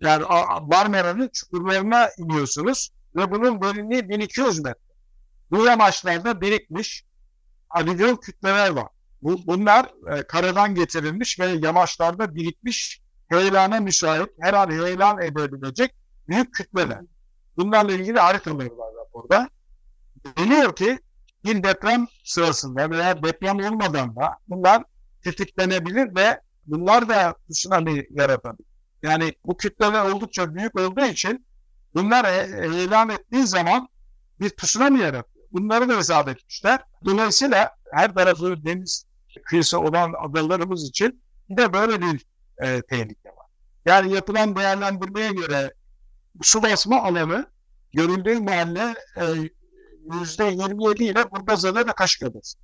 yani 0.00 0.24
Marmara'nın 0.62 1.28
çukurlarına 1.28 2.08
iniyorsunuz 2.18 2.90
ve 3.16 3.30
bunun 3.30 3.62
derinliği 3.62 4.08
1200 4.08 4.58
metre. 4.60 4.80
Bu 5.50 5.64
yamaçlarda 5.64 6.40
birikmiş 6.40 7.04
alüvyon 7.70 8.16
kütleler 8.16 8.70
var. 8.70 8.88
Bu, 9.22 9.46
bunlar 9.46 9.90
e, 10.16 10.22
karadan 10.22 10.74
getirilmiş 10.74 11.40
ve 11.40 11.46
yamaçlarda 11.46 12.34
birikmiş 12.34 13.00
heyelana 13.28 13.80
müsait, 13.80 14.28
her 14.40 14.54
an 14.54 14.70
heyelan 14.70 15.22
edebilecek 15.22 15.94
büyük 16.28 16.54
kütleler. 16.54 17.00
Bunlarla 17.56 17.92
ilgili 17.92 18.18
haritaları 18.18 18.78
var 18.78 18.92
raporda. 19.00 19.48
Deniyor 20.38 20.76
ki 20.76 20.98
bir 21.44 21.62
deprem 21.62 22.06
sırasında 22.24 22.90
veya 22.90 23.22
deprem 23.22 23.56
olmadan 23.56 24.16
da 24.16 24.38
bunlar 24.48 24.84
tetiklenebilir 25.24 26.14
ve 26.16 26.40
bunlar 26.66 27.08
da 27.08 27.34
tsunami 27.50 28.06
yaratabilir. 28.10 28.70
Yani 29.02 29.34
bu 29.44 29.56
kütleler 29.56 30.04
oldukça 30.04 30.54
büyük 30.54 30.80
olduğu 30.80 31.04
için 31.04 31.46
bunlar 31.94 32.24
e, 32.24 32.84
ilan 32.84 33.08
ettiği 33.08 33.46
zaman 33.46 33.88
bir 34.40 34.50
tsunami 34.50 35.00
yaratıyor. 35.00 35.46
Bunları 35.52 35.88
da 35.88 35.96
hesap 35.96 36.28
etmişler. 36.28 36.80
Dolayısıyla 37.04 37.70
her 37.92 38.14
tarafı 38.14 38.64
deniz 38.64 39.04
kıyısı 39.44 39.80
olan 39.80 40.14
adalarımız 40.28 40.88
için 40.88 41.22
de 41.50 41.72
böyle 41.72 42.00
bir 42.00 42.26
e, 42.58 42.82
tehlike 42.82 43.28
var. 43.28 43.46
Yani 43.86 44.14
yapılan 44.14 44.56
değerlendirmeye 44.56 45.32
göre 45.32 45.74
su 46.42 46.62
basma 46.62 47.02
alanı 47.02 47.46
görüldüğü 47.92 48.40
mahalle 48.40 48.94
e, 49.16 49.24
yüzde 50.12 50.44
27 50.44 51.04
ile 51.04 51.30
Burgazada 51.30 51.86
ve 51.86 51.92
Kaşkadası. 51.92 52.58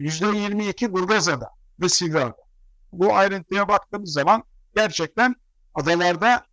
%22 0.00 0.92
Burgazada 0.92 1.59
ve 1.80 1.88
Sivra'da. 1.88 2.36
Bu 2.92 3.14
ayrıntıya 3.14 3.68
baktığımız 3.68 4.12
zaman 4.12 4.42
gerçekten 4.76 5.34
adalarda 5.74 6.44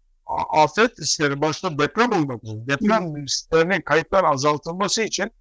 afet 0.49 0.99
riskleri 0.99 1.41
başta 1.41 1.79
deprem 1.79 2.11
olmak 2.11 2.43
üzere 2.43 2.67
deprem 2.67 3.23
risklerinin 3.23 3.81
kayıtlar 3.81 4.23
azaltılması 4.23 5.01
için 5.01 5.31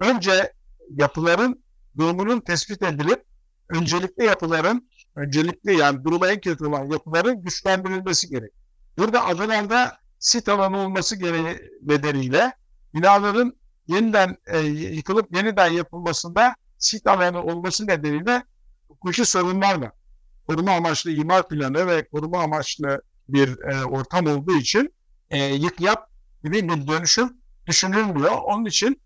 önce 0.00 0.52
yapıların 0.90 1.64
durumunun 1.96 2.40
tespit 2.40 2.82
edilip 2.82 3.24
öncelikli 3.68 4.24
yapıların 4.24 4.88
öncelikli 5.16 5.76
yani 5.76 6.04
durumu 6.04 6.26
en 6.26 6.40
kötü 6.40 6.66
olan 6.66 6.84
yapıların 6.84 7.42
güçlendirilmesi 7.42 8.28
gerek. 8.28 8.52
Burada 8.98 9.24
adalarda 9.26 9.98
sit 10.18 10.48
alanı 10.48 10.78
olması 10.78 11.16
gereği 11.16 11.58
nedeniyle 11.82 12.52
binaların 12.94 13.56
yeniden 13.86 14.36
e, 14.46 14.58
yıkılıp 14.68 15.36
yeniden 15.36 15.72
yapılmasında 15.72 16.54
sit 16.78 17.06
alanı 17.06 17.42
olması 17.42 17.86
nedeniyle 17.86 18.42
hukuki 18.88 19.24
sorunlar 19.24 19.74
var. 19.74 19.90
Koruma 20.48 20.72
amaçlı 20.72 21.10
imar 21.10 21.48
planı 21.48 21.86
ve 21.86 22.08
koruma 22.08 22.42
amaçlı 22.42 23.02
bir 23.28 23.58
e, 23.58 23.84
ortam 23.84 24.26
olduğu 24.26 24.56
için 24.56 24.94
e, 25.30 25.44
yık 25.44 25.80
yap 25.80 26.10
gibi 26.44 26.68
bir 26.68 26.86
dönüşüm 26.86 27.36
düşünülmüyor. 27.66 28.30
Onun 28.30 28.64
için 28.64 29.00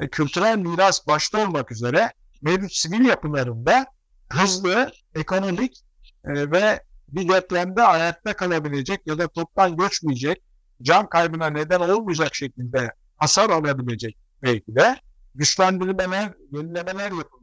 e, 0.00 0.08
kültürel 0.08 0.58
miras 0.58 1.06
başta 1.06 1.46
olmak 1.46 1.72
üzere 1.72 2.12
mevcut 2.42 2.72
sivil 2.72 3.04
yapılarında 3.04 3.86
hızlı, 4.28 4.92
ekonomik 5.14 5.80
e, 6.24 6.50
ve 6.50 6.82
bir 7.08 7.28
depremde 7.28 7.82
ayakta 7.82 8.36
kalabilecek 8.36 9.06
ya 9.06 9.18
da 9.18 9.28
toptan 9.28 9.76
göçmeyecek, 9.76 10.42
can 10.82 11.08
kaybına 11.08 11.46
neden 11.46 11.80
olmayacak 11.80 12.34
şekilde 12.34 12.92
hasar 13.16 13.50
alabilecek 13.50 14.16
belki 14.42 14.74
de 14.74 14.96
güçlendirmeler, 15.34 16.32
yenilemeler 16.52 17.04
yapılması 17.04 17.18
gerekiyor. 17.18 17.39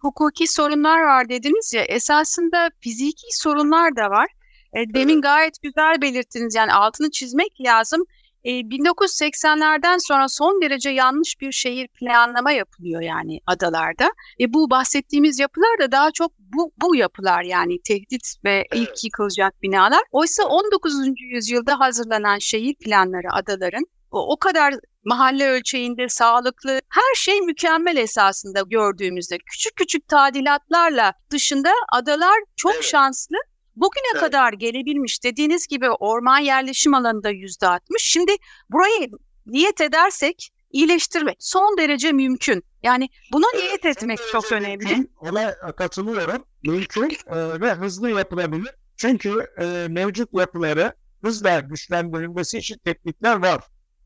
Hukuki 0.00 0.46
sorunlar 0.46 1.02
var 1.02 1.28
dediniz 1.28 1.72
ya, 1.74 1.82
esasında 1.82 2.70
fiziki 2.80 3.26
sorunlar 3.30 3.96
da 3.96 4.10
var. 4.10 4.26
E, 4.72 4.94
demin 4.94 5.20
gayet 5.20 5.62
güzel 5.62 6.02
belirttiniz 6.02 6.54
yani 6.54 6.72
altını 6.72 7.10
çizmek 7.10 7.60
lazım. 7.60 8.04
E, 8.44 8.50
1980'lerden 8.50 9.98
sonra 9.98 10.28
son 10.28 10.62
derece 10.62 10.90
yanlış 10.90 11.40
bir 11.40 11.52
şehir 11.52 11.88
planlama 11.88 12.52
yapılıyor 12.52 13.00
yani 13.02 13.40
adalarda. 13.46 14.10
E, 14.40 14.52
bu 14.52 14.70
bahsettiğimiz 14.70 15.38
yapılar 15.38 15.78
da 15.80 15.92
daha 15.92 16.10
çok 16.10 16.32
bu, 16.38 16.72
bu 16.82 16.96
yapılar 16.96 17.42
yani 17.42 17.76
tehdit 17.84 18.34
ve 18.44 18.66
ilk 18.74 19.04
yıkılacak 19.04 19.62
binalar. 19.62 20.02
Oysa 20.12 20.44
19. 20.44 20.94
yüzyılda 21.32 21.80
hazırlanan 21.80 22.38
şehir 22.38 22.74
planları 22.74 23.32
adaların 23.32 23.86
o, 24.10 24.36
kadar 24.36 24.74
mahalle 25.04 25.48
ölçeğinde 25.48 26.08
sağlıklı 26.08 26.80
her 26.88 27.14
şey 27.16 27.40
mükemmel 27.40 27.96
esasında 27.96 28.60
gördüğümüzde 28.66 29.38
küçük 29.38 29.76
küçük 29.76 30.08
tadilatlarla 30.08 31.12
dışında 31.30 31.70
adalar 31.92 32.38
çok 32.56 32.74
evet. 32.74 32.84
şanslı 32.84 33.36
Bugüne 33.76 34.10
evet. 34.12 34.20
kadar 34.20 34.52
gelebilmiş 34.52 35.24
dediğiniz 35.24 35.66
gibi 35.66 35.90
orman 35.90 36.38
yerleşim 36.38 36.94
alanında 36.94 37.30
yüzde 37.30 37.66
altmış. 37.66 38.02
Şimdi 38.02 38.32
burayı 38.70 39.08
niyet 39.46 39.80
edersek 39.80 40.50
iyileştirmek 40.72 41.36
son 41.40 41.78
derece 41.78 42.12
mümkün. 42.12 42.62
Yani 42.82 43.08
buna 43.32 43.46
evet, 43.54 43.64
niyet 43.64 43.84
etmek 43.84 44.18
çok 44.32 44.52
önemli. 44.52 44.84
Mümkün. 44.84 45.10
Ona 45.20 45.56
katılıyorum. 45.76 46.44
Mümkün 46.62 47.10
e, 47.26 47.60
ve 47.60 47.72
hızlı 47.74 48.10
yapılabilir. 48.10 48.74
Çünkü 48.96 49.46
e, 49.60 49.86
mevcut 49.90 50.28
yapıları 50.32 50.92
hızla 51.22 51.60
güçlendirilmesi 51.60 52.58
için 52.58 52.78
teknikler 52.84 53.36
var. 53.36 53.60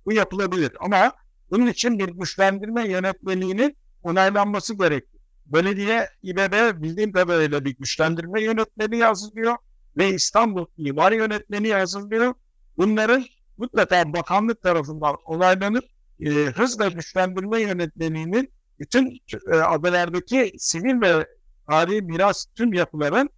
Bu 0.07 0.13
yapılabilir 0.13 0.73
ama 0.81 1.13
bunun 1.51 1.67
için 1.67 1.99
bir 1.99 2.09
güçlendirme 2.09 2.89
yönetmeliğinin 2.89 3.77
onaylanması 4.03 4.75
gerekiyor. 4.79 5.23
Belediye 5.47 6.09
İBB 6.23 6.83
bildiğim 6.83 7.13
kadarıyla 7.13 7.65
bir 7.65 7.77
güçlendirme 7.77 8.43
yönetmeni 8.43 9.05
hazırlıyor 9.05 9.57
ve 9.97 10.09
İstanbul 10.09 10.67
İmar 10.77 11.13
Yönetmeni 11.13 11.73
hazırlıyor. 11.73 12.35
Bunların 12.77 13.25
mutlaka 13.57 14.13
bakanlık 14.13 14.63
tarafından 14.63 15.17
onaylanıp 15.25 15.85
e, 16.21 16.31
hızla 16.31 16.89
güçlendirme 16.89 17.61
yönetmeliğinin 17.61 18.53
bütün 18.79 19.21
e, 19.53 19.57
adalardaki 19.57 20.53
sivil 20.59 21.01
ve 21.01 21.27
tarihi 21.67 22.03
miras 22.03 22.47
tüm 22.55 22.73
yapıların 22.73 23.31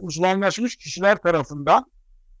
uzmanlaşmış 0.00 0.76
kişiler 0.76 1.16
tarafından 1.16 1.84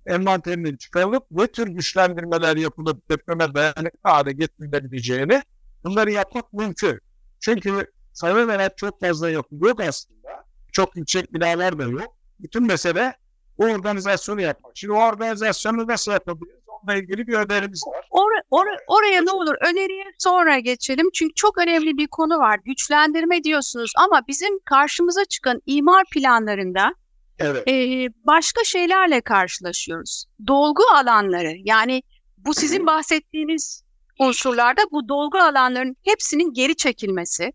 envanterinin 0.08 0.76
çıkarılıp 0.76 1.24
ne 1.30 1.46
tür 1.46 1.68
güçlendirmeler 1.68 2.56
yapılıp 2.56 3.10
depreme 3.10 3.54
dayanıklı 3.54 3.98
hale 4.02 4.32
getirilebileceğini 4.32 5.42
bunları 5.84 6.10
yapmak 6.10 6.52
mümkün. 6.52 7.00
Çünkü 7.40 7.86
sayı 8.12 8.46
veren 8.46 8.70
çok 8.76 9.00
fazla 9.00 9.30
yok. 9.30 9.46
Yok 9.50 9.80
aslında. 9.80 10.44
Çok 10.72 10.96
yüksek 10.96 11.34
binalar 11.34 11.78
da 11.78 11.84
yok. 11.84 12.16
Bütün 12.40 12.66
mesele 12.66 13.14
o 13.58 13.64
organizasyonu 13.64 14.40
yapmak. 14.40 14.72
Şimdi 14.74 14.92
o 14.92 14.96
organizasyonu 14.96 15.86
nasıl 15.86 16.12
yapabiliriz? 16.12 16.58
Onunla 16.68 16.98
ilgili 16.98 17.26
bir 17.26 17.32
önerimiz 17.32 17.82
var. 17.86 18.06
Or 18.10 18.30
or 18.50 18.66
oraya 18.86 19.22
ne 19.22 19.30
olur 19.30 19.54
öneriye 19.60 20.04
sonra 20.18 20.58
geçelim. 20.58 21.10
Çünkü 21.14 21.34
çok 21.34 21.58
önemli 21.58 21.96
bir 21.96 22.06
konu 22.06 22.38
var. 22.38 22.60
Güçlendirme 22.64 23.44
diyorsunuz 23.44 23.92
ama 23.96 24.22
bizim 24.28 24.58
karşımıza 24.64 25.24
çıkan 25.24 25.62
imar 25.66 26.04
planlarında 26.12 26.94
evet. 27.38 27.68
e, 27.68 28.08
başka 28.26 28.64
şeylerle 28.64 29.20
karşılaşıyoruz. 29.20 30.24
Dolgu 30.46 30.82
alanları 30.94 31.52
yani 31.64 32.02
bu 32.36 32.54
sizin 32.54 32.86
bahsettiğiniz 32.86 33.82
unsurlarda 34.18 34.82
bu 34.92 35.08
dolgu 35.08 35.38
alanlarının 35.38 35.96
hepsinin 36.02 36.52
geri 36.52 36.76
çekilmesi, 36.76 37.52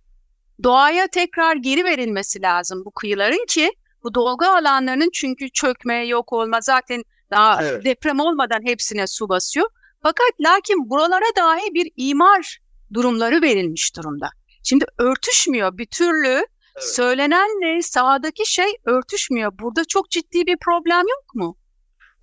doğaya 0.64 1.08
tekrar 1.08 1.56
geri 1.56 1.84
verilmesi 1.84 2.42
lazım 2.42 2.86
bu 2.86 2.92
kıyıların 2.92 3.46
ki 3.48 3.72
bu 4.04 4.14
dolgu 4.14 4.46
alanlarının 4.46 5.10
çünkü 5.14 5.50
çökme, 5.50 6.08
yok 6.08 6.34
olma 6.34 6.62
zaten 6.62 7.04
daha 7.32 7.64
evet. 7.64 7.86
deprem 7.86 8.20
olmadan 8.20 8.62
hepsine 8.66 9.08
su 9.08 9.30
basıyor. 9.30 9.70
Fakat 10.04 10.32
lakin 10.42 10.90
buralara 10.90 11.36
dahi 11.38 11.74
bir 11.74 11.92
imar 11.98 12.60
durumları 12.94 13.42
verilmiş 13.42 13.96
durumda. 13.96 14.30
Şimdi 14.64 14.86
örtüşmüyor 14.98 15.78
bir 15.78 15.86
türlü 15.86 16.46
evet. 16.76 16.96
söylenenle 16.96 17.82
sahadaki 17.82 18.52
şey 18.52 18.74
örtüşmüyor. 18.86 19.52
Burada 19.60 19.86
çok 19.86 20.10
ciddi 20.10 20.46
bir 20.46 20.58
problem 20.58 21.06
yok 21.10 21.36
mu? 21.36 21.58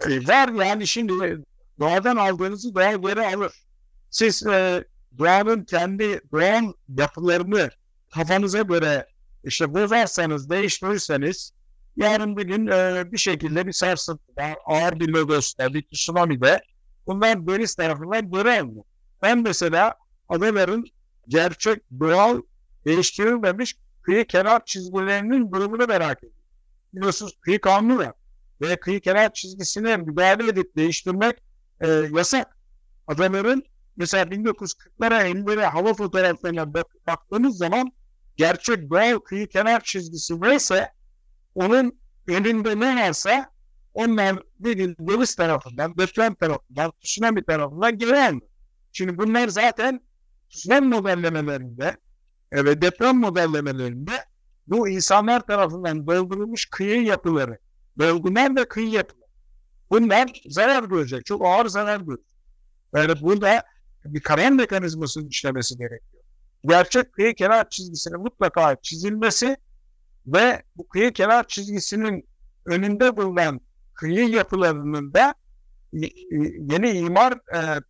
E, 0.06 0.26
var 0.26 0.48
yani 0.64 0.86
şimdi 0.86 1.12
doğadan 1.78 2.16
aldığınızı 2.16 2.74
doğa 2.74 2.92
geri 2.92 3.36
alır. 3.36 3.52
Siz 4.10 4.46
e, 4.46 4.84
doğanın 5.18 5.64
kendi 5.64 6.20
doğan 6.32 6.74
yapılarını 6.88 7.70
kafanıza 8.14 8.62
göre 8.62 9.06
işte 9.44 9.74
bozarsanız, 9.74 10.50
değiştirirseniz 10.50 11.52
yarın 11.96 12.36
bir 12.36 12.46
gün 12.46 12.66
e, 12.66 13.12
bir 13.12 13.18
şekilde 13.18 13.66
bir 13.66 13.72
sarsıntıda, 13.72 14.56
ağır 14.66 15.00
bir 15.00 15.08
logosta, 15.08 15.74
bir 15.74 15.82
tsunami'de 15.82 16.60
bunlar 17.06 17.46
deniz 17.46 17.74
tarafından 17.74 18.30
geri 18.30 18.60
alınır. 18.60 18.84
Ben 19.22 19.38
mesela 19.38 19.94
adaların 20.28 20.84
gerçek 21.28 21.82
doğal 22.00 22.42
değiştirilmemiş 22.84 23.76
kıyı 24.02 24.26
kenar 24.26 24.64
çizgilerinin 24.64 25.52
durumunu 25.52 25.86
merak 25.86 26.18
ediyorum. 26.18 26.38
Biliyorsunuz 26.92 27.38
kıyı 27.40 27.60
kanunu 27.60 27.98
var. 27.98 28.12
Ve 28.60 28.76
kıyı 28.76 29.00
kenar 29.00 29.32
çizgisine 29.32 29.96
müdahale 29.96 30.48
edip 30.48 30.76
değiştirmek 30.76 31.38
e, 31.80 31.88
yasak. 31.88 32.58
Adaların 33.06 33.62
mesela 33.96 34.24
1940'lara 34.24 35.30
50'lere 35.30 35.64
hava 35.64 35.94
fotoğraflarına 35.94 36.74
baktığınız 37.06 37.56
zaman 37.56 37.92
gerçek 38.36 38.90
doğal 38.90 39.18
kıyı 39.18 39.48
kenar 39.48 39.80
çizgisi 39.84 40.40
neyse 40.40 40.92
onun 41.54 42.00
önünde 42.28 42.80
ne 42.80 43.06
varsa 43.08 43.50
onlar 43.94 44.42
gün 44.58 44.96
deniz 45.00 45.34
tarafından, 45.34 45.98
deprem 45.98 46.34
tarafından, 46.34 46.92
tsunami 47.04 47.44
tarafından 47.44 47.98
giren. 47.98 48.40
Şimdi 48.92 49.18
bunlar 49.18 49.48
zaten 49.48 50.00
tsunami 50.50 50.86
modellemelerinde 50.88 51.96
e, 52.52 52.82
deprem 52.82 53.16
modellemelerinde 53.16 54.24
bu 54.66 54.88
insanlar 54.88 55.40
tarafından 55.40 56.06
bölgülmüş 56.06 56.66
kıyı 56.70 57.02
yapıları, 57.02 57.58
bölgüler 57.98 58.56
ve 58.56 58.64
kıyı 58.64 58.88
yapıları. 58.88 59.30
Bunlar 59.90 60.42
zarar 60.48 60.84
görecek, 60.84 61.26
çok 61.26 61.46
ağır 61.46 61.66
zarar 61.66 62.00
görecek. 62.00 62.26
Yani 62.94 63.20
burada 63.20 63.62
bir 64.04 64.20
karar 64.20 64.50
mekanizmasının 64.50 65.28
işlemesi 65.28 65.78
gerekiyor 65.78 66.20
gerçek 66.64 67.12
kıyı 67.12 67.34
kenar 67.34 67.68
çizgisinin 67.68 68.20
mutlaka 68.20 68.76
çizilmesi 68.82 69.56
ve 70.26 70.62
bu 70.76 70.88
kıyı 70.88 71.12
kenar 71.12 71.48
çizgisinin 71.48 72.28
önünde 72.66 73.16
bulunan 73.16 73.60
kıyı 73.94 74.28
yapılarının 74.28 75.14
da 75.14 75.34
yeni 76.72 76.90
imar 76.90 77.32
e, 77.32 77.80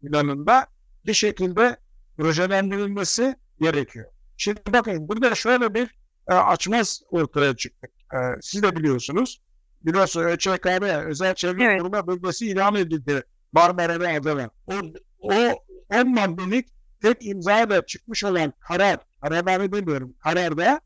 planında 0.00 0.66
bir 1.06 1.14
şekilde 1.14 1.76
projelendirilmesi 2.16 3.36
gerekiyor. 3.60 4.06
Şimdi 4.36 4.60
bakın 4.72 5.08
burada 5.08 5.34
şöyle 5.34 5.74
bir 5.74 5.94
e, 6.28 6.34
açmaz 6.34 7.00
ortaya 7.10 7.56
çıktı. 7.56 7.88
E, 8.14 8.16
siz 8.40 8.62
de 8.62 8.76
biliyorsunuz. 8.76 9.42
Biliyorsunuz 9.82 10.26
ÖÇKB, 10.26 11.06
Özel 11.06 11.34
Çevre 11.34 11.64
evet. 11.64 11.80
Koruma 11.80 12.06
Bölgesi 12.06 12.46
ilan 12.46 12.74
edildi 12.74 13.22
Marmara 13.52 14.00
ve 14.00 14.18
Adana. 14.18 14.50
O, 14.66 14.72
o 15.20 15.34
10 15.90 16.14
maddelik 16.14 16.68
tek 17.02 17.26
imza 17.26 17.70
da 17.70 17.86
çıkmış 17.86 18.24
olan 18.24 18.52
karar, 18.60 18.98
kararları 19.22 19.72
bilmiyorum, 19.72 20.14
kararda 20.22 20.80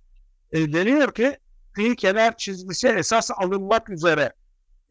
e, 0.52 0.72
deniyor 0.72 1.14
ki 1.14 1.38
kıyı 1.72 1.96
kenar 1.96 2.36
çizgisi 2.36 2.88
esas 2.88 3.30
alınmak 3.36 3.90
üzere. 3.90 4.32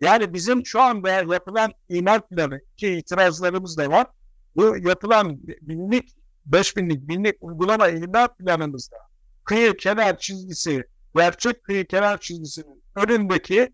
Yani 0.01 0.33
bizim 0.33 0.65
şu 0.65 0.81
anda 0.81 1.09
yapılan 1.09 1.73
imar 1.89 2.27
planı 2.27 2.61
ki 2.77 2.88
itirazlarımız 2.88 3.77
da 3.77 3.89
var. 3.89 4.07
Bu 4.55 4.77
yapılan 4.77 5.39
binlik, 5.61 6.15
beş 6.45 6.77
binlik, 6.77 7.07
binlik 7.07 7.36
uygulama 7.41 7.88
imar 7.88 8.38
planımızda 8.38 8.98
kıyı 9.43 9.77
kenar 9.77 10.17
çizgisi, 10.17 10.83
gerçek 11.15 11.63
kıyı 11.63 11.88
kenar 11.88 12.17
çizgisinin 12.17 12.83
önündeki 12.95 13.74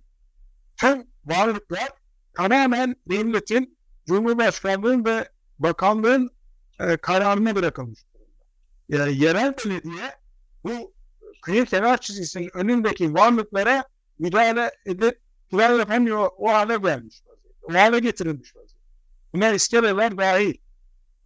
tüm 0.78 1.08
varlıklar 1.26 1.90
tamamen 2.34 2.96
devletin, 3.10 3.78
Cumhurbaşkanlığın 4.08 5.06
ve 5.06 5.30
bakanlığın 5.60 6.30
e, 6.80 6.98
kararına 6.98 7.56
bırakılmış. 7.56 8.00
Yani 8.90 9.18
yerel 9.18 9.54
belediye 9.66 10.16
bu 10.64 10.94
kıyı 11.42 11.66
kenar 11.66 11.98
çizgisinin 11.98 12.50
önündeki 12.54 13.14
varlıklara 13.14 13.84
müdahale 14.20 14.72
edip 14.86 15.20
plan 15.50 15.80
yapamıyor 15.80 16.30
o 16.38 16.54
hale 16.54 16.78
gelmiş. 16.78 17.22
O 17.64 17.74
hale 17.74 18.00
getirilmiş 18.00 18.56
vaziyette. 18.56 18.78
Buna 19.34 19.54
iskeleler 19.54 20.18
dahil. 20.18 20.58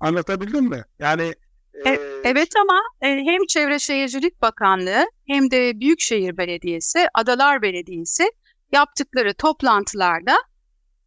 Anlatabildim 0.01 0.65
mi? 0.65 0.83
Yani 0.99 1.33
e, 1.85 1.99
evet 2.23 2.55
ama 2.61 2.81
e, 3.01 3.07
hem 3.07 3.45
Çevre 3.47 3.79
Şehircilik 3.79 4.41
Bakanlığı 4.41 5.05
hem 5.27 5.51
de 5.51 5.79
Büyükşehir 5.79 6.37
Belediyesi, 6.37 7.07
Adalar 7.13 7.61
Belediyesi 7.61 8.31
yaptıkları 8.71 9.33
toplantılarda 9.33 10.35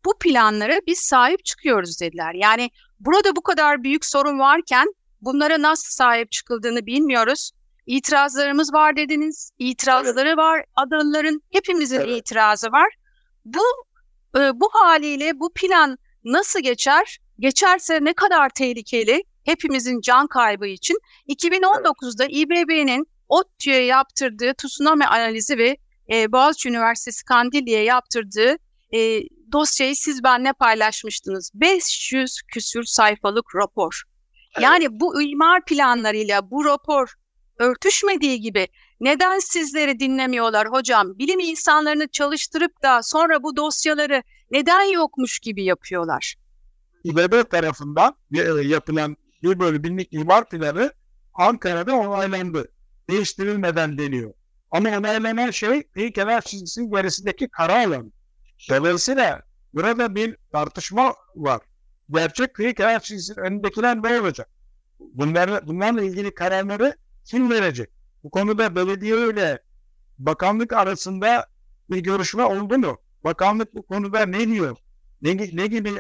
bu 0.05 0.19
planlara 0.19 0.81
biz 0.87 0.99
sahip 0.99 1.45
çıkıyoruz 1.45 2.01
dediler. 2.01 2.35
Yani 2.35 2.71
burada 3.01 3.37
bu 3.37 3.43
kadar 3.43 3.83
büyük 3.83 4.07
sorun 4.07 4.39
varken 4.39 4.87
bunlara 5.21 5.63
nasıl 5.63 5.91
sahip 5.91 6.33
çıkıldığını 6.33 6.87
bilmiyoruz. 6.87 7.51
İtirazlarımız 7.87 8.73
var 8.73 8.97
dediniz. 8.97 9.51
İtirazları 9.59 10.29
evet. 10.29 10.39
var. 10.39 10.65
Adalıların 10.75 11.43
hepimizin 11.53 12.01
evet. 12.01 12.19
itirazı 12.21 12.73
var. 12.73 12.95
Bu 13.45 13.63
e, 14.37 14.61
bu 14.61 14.69
haliyle 14.73 15.41
bu 15.41 15.53
plan 15.55 15.99
nasıl 16.25 16.61
geçer? 16.61 17.19
Geçerse 17.39 17.99
ne 18.03 18.13
kadar 18.13 18.51
tehlikeli? 18.51 19.25
Hepimizin 19.45 20.01
can 20.01 20.27
kaybı 20.27 20.67
için 20.67 20.99
2019'da 21.29 22.27
İBB'nin 22.27 23.07
ODTÜ'ye 23.29 23.85
yaptırdığı 23.85 24.55
tsunami 24.55 25.07
analizi 25.07 25.59
ve 25.59 25.77
e, 26.13 26.33
Boğaziçi 26.33 26.69
Üniversitesi 26.69 27.25
Kandilli'ye 27.25 27.83
yaptırdığı 27.83 28.57
e, 28.95 29.21
dosyayı 29.53 29.97
siz 29.97 30.25
benle 30.25 30.53
paylaşmıştınız. 30.53 31.51
500 31.55 32.43
küsür 32.53 32.85
sayfalık 32.85 33.45
rapor. 33.57 34.03
Yani 34.61 34.87
bu 34.91 35.23
imar 35.23 35.65
planlarıyla 35.65 36.51
bu 36.51 36.65
rapor 36.65 37.15
örtüşmediği 37.59 38.41
gibi 38.41 38.69
neden 39.01 39.39
sizleri 39.39 40.01
dinlemiyorlar 40.01 40.69
hocam? 40.69 41.19
Bilim 41.19 41.41
insanlarını 41.41 42.09
çalıştırıp 42.09 42.83
da 42.83 43.03
sonra 43.03 43.43
bu 43.43 43.57
dosyaları 43.57 44.23
neden 44.51 44.83
yokmuş 44.83 45.39
gibi 45.39 45.65
yapıyorlar? 45.65 46.35
İBB 47.05 47.51
tarafından 47.51 48.17
e, 48.35 48.41
yapılan 48.41 49.17
bir 49.43 49.83
binlik 49.83 50.13
imar 50.13 50.49
planı 50.49 50.93
Ankara'da 51.35 51.95
onaylandı. 51.95 52.69
Değiştirilmeden 53.11 53.99
deniyor. 53.99 54.33
Ama 54.71 54.89
onaylanan 54.89 55.51
şey 55.51 55.83
kıyı 55.83 56.13
kenar 56.13 56.41
çizgisinin 56.41 56.91
gerisindeki 56.91 57.49
kara 57.49 57.87
alan. 57.87 58.13
Dolayısıyla 58.71 59.43
burada 59.75 60.15
bir 60.15 60.37
tartışma 60.53 61.15
var. 61.37 61.61
Gerçek 62.11 62.55
kıyı 62.55 62.75
kenar 62.75 63.01
çizgisinin 63.01 63.47
önündekiler 63.47 64.03
ne 64.03 64.21
olacak? 64.21 64.49
Bunlarla, 64.99 65.67
bunlarla 65.67 66.03
ilgili 66.03 66.35
kararları 66.35 66.97
kim 67.25 67.51
verecek? 67.51 67.91
Bu 68.23 68.31
konuda 68.31 68.77
belediye 68.77 69.31
ile 69.31 69.63
bakanlık 70.19 70.73
arasında 70.73 71.47
bir 71.91 71.99
görüşme 71.99 72.45
oldu 72.45 72.79
mu? 72.79 72.99
Bakanlık 73.25 73.75
bu 73.75 73.87
konuda 73.87 74.27
ne 74.27 74.49
diyor? 74.49 74.77
Ne, 75.23 75.37
ne 75.53 75.67
gibi 75.67 75.91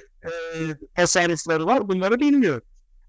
e, 0.96 1.07
var 1.66 1.88
bunları 1.88 2.20
bilmiyor. 2.20 2.61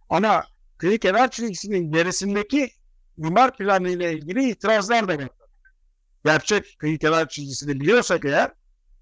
Ama 0.10 0.44
kıyı 0.78 1.00
kenar 1.00 1.32
çizgisinin 1.32 1.91
gerisindeki 1.91 2.72
mimar 3.18 3.58
planı 3.58 3.89
ile 3.89 4.13
ilgili 4.13 4.50
itirazlar 4.50 5.08
da 5.08 5.18
var. 5.18 5.30
Gerçek 6.26 6.76
kıyı 6.80 7.00
kenar 7.00 7.30
çizgisini 7.30 7.80
biliyorsak 7.80 8.26
eğer 8.26 8.52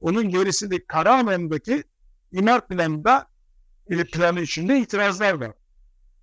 onun 0.02 0.30
gerisindeki 0.30 0.86
kara 0.88 1.20
alanındaki 1.20 1.84
imar 2.32 2.68
planında 2.68 3.28
planı 4.06 4.42
içinde 4.42 4.80
itirazlar 4.80 5.34
var 5.34 5.52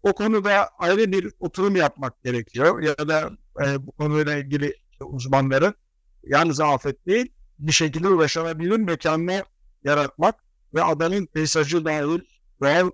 o 0.02 0.12
konuda 0.12 0.68
ayrı 0.78 1.12
bir 1.12 1.32
oturum 1.40 1.76
yapmak 1.76 2.22
gerekiyor 2.24 2.82
ya 2.82 3.08
da 3.08 3.30
e, 3.66 3.86
bu 3.86 3.92
konuyla 3.92 4.36
ilgili 4.36 4.74
uzmanların 5.00 5.74
yalnız 6.22 6.60
afet 6.60 7.06
değil 7.06 7.32
bir 7.58 7.72
şekilde 7.72 8.08
ulaşılabilir 8.08 8.76
mekanlar 8.76 9.44
yaratmak 9.84 10.34
ve 10.74 10.82
adanın 10.82 11.26
peyzajı 11.26 11.84
dahil 11.84 12.20
doğal 12.62 12.90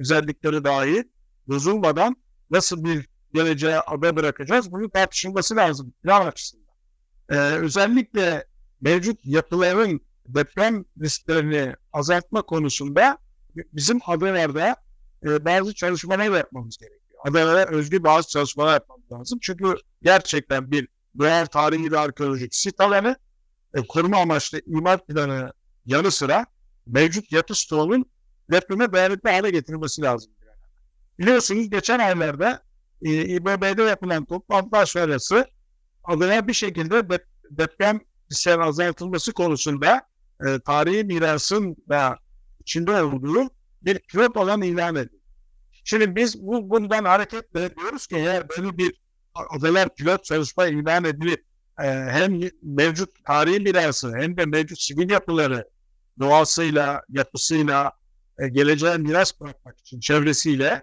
özellikleri 0.00 0.64
dahil 0.64 1.02
bozulmadan 1.48 2.16
nasıl 2.50 2.84
bir 2.84 3.08
geleceğe 3.34 3.80
ada 3.80 4.16
bırakacağız 4.16 4.72
bunu 4.72 4.90
tartışılması 4.90 5.56
lazım 5.56 5.92
plan 6.02 6.26
açısından. 6.26 6.66
Ee, 7.28 7.36
özellikle 7.36 8.46
mevcut 8.80 9.20
yapıların 9.24 10.00
deprem 10.26 10.84
risklerini 11.00 11.74
azaltma 11.92 12.42
konusunda 12.42 13.18
bizim 13.72 14.00
adalarda 14.06 14.76
e, 15.24 15.44
bazı 15.44 15.74
çalışmalar 15.74 16.36
yapmamız 16.36 16.78
gerekiyor. 16.78 17.20
Adalara 17.24 17.70
özgü 17.70 18.04
bazı 18.04 18.28
çalışmalar 18.28 18.72
yapmamız 18.72 19.12
lazım. 19.12 19.38
Çünkü 19.42 19.74
gerçekten 20.02 20.70
bir 20.70 20.88
değer 21.14 21.46
tarihi 21.46 21.92
ve 21.92 21.98
arkeolojik 21.98 22.54
sit 22.54 22.80
alanı 22.80 23.16
e, 23.74 23.86
koruma 23.86 24.16
amaçlı 24.16 24.60
imar 24.66 25.06
planı 25.06 25.52
yanı 25.86 26.10
sıra 26.10 26.46
mevcut 26.92 27.32
yapı 27.32 27.54
stoğunun 27.54 28.04
depreme 28.50 28.92
dayanıklı 28.92 29.30
hale 29.30 29.50
getirilmesi 29.50 30.02
lazım. 30.02 30.32
Biliyorsunuz 31.18 31.70
geçen 31.70 31.98
aylarda 31.98 32.62
e, 33.02 33.24
İBB'de 33.24 33.82
yapılan 33.82 34.24
toplantılar 34.24 34.86
sonrası 34.86 35.46
adına 36.04 36.48
bir 36.48 36.52
şekilde 36.52 37.10
de, 37.10 37.24
deprem 37.50 38.00
risklerinin 38.30 38.62
azaltılması 38.62 39.32
konusunda 39.32 40.02
e, 40.46 40.60
tarihi 40.60 41.04
mirasın 41.04 41.76
da 41.88 42.18
içinde 42.60 43.02
olduğu 43.02 43.50
bir 43.82 43.98
pilot 43.98 44.36
olan 44.36 44.62
ilan 44.62 44.96
edildi. 44.96 45.20
Şimdi 45.84 46.16
biz 46.16 46.42
bu, 46.42 46.70
bundan 46.70 47.04
hareketle 47.04 47.76
diyoruz 47.76 48.06
ki 48.06 48.16
eğer 48.16 48.48
böyle 48.48 48.78
bir 48.78 49.00
adalar 49.50 49.94
pilot 49.94 50.24
çalışma 50.24 50.66
ilan 50.66 51.04
edilip 51.04 51.44
e, 51.82 51.86
hem 51.88 52.40
mevcut 52.62 53.24
tarihi 53.24 53.60
mirası 53.60 54.16
hem 54.16 54.36
de 54.36 54.46
mevcut 54.46 54.80
sivil 54.80 55.10
yapıları 55.10 55.68
doğasıyla, 56.18 57.02
yapısıyla 57.08 57.92
e, 58.38 58.48
geleceğe 58.48 58.96
miras 58.96 59.40
bırakmak 59.40 59.78
için 59.78 60.00
çevresiyle 60.00 60.82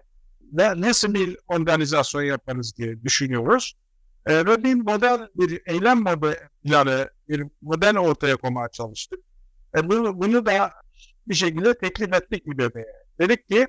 ve 0.54 0.82
nasıl 0.82 1.13
bir 1.13 1.38
organizasyon 1.48 2.22
yaparız 2.22 2.78
diye 2.78 3.04
düşünüyoruz. 3.04 3.74
E, 4.26 4.46
ve 4.46 4.63
bir 4.63 4.74
model, 4.74 5.28
bir 5.36 5.62
eylem 5.66 6.06
planı, 6.63 7.10
bir 7.30 7.44
model 7.62 7.98
ortaya 7.98 8.36
koymaya 8.36 8.70
çalıştık. 8.70 9.20
E, 9.78 9.90
bunu, 9.90 10.22
bunu 10.22 10.46
da 10.46 10.72
bir 11.28 11.36
şekilde 11.36 11.78
teklif 11.78 12.13
ettik 12.13 12.44
İBB'ye. 12.48 12.86
Dedik 13.20 13.48
ki 13.48 13.68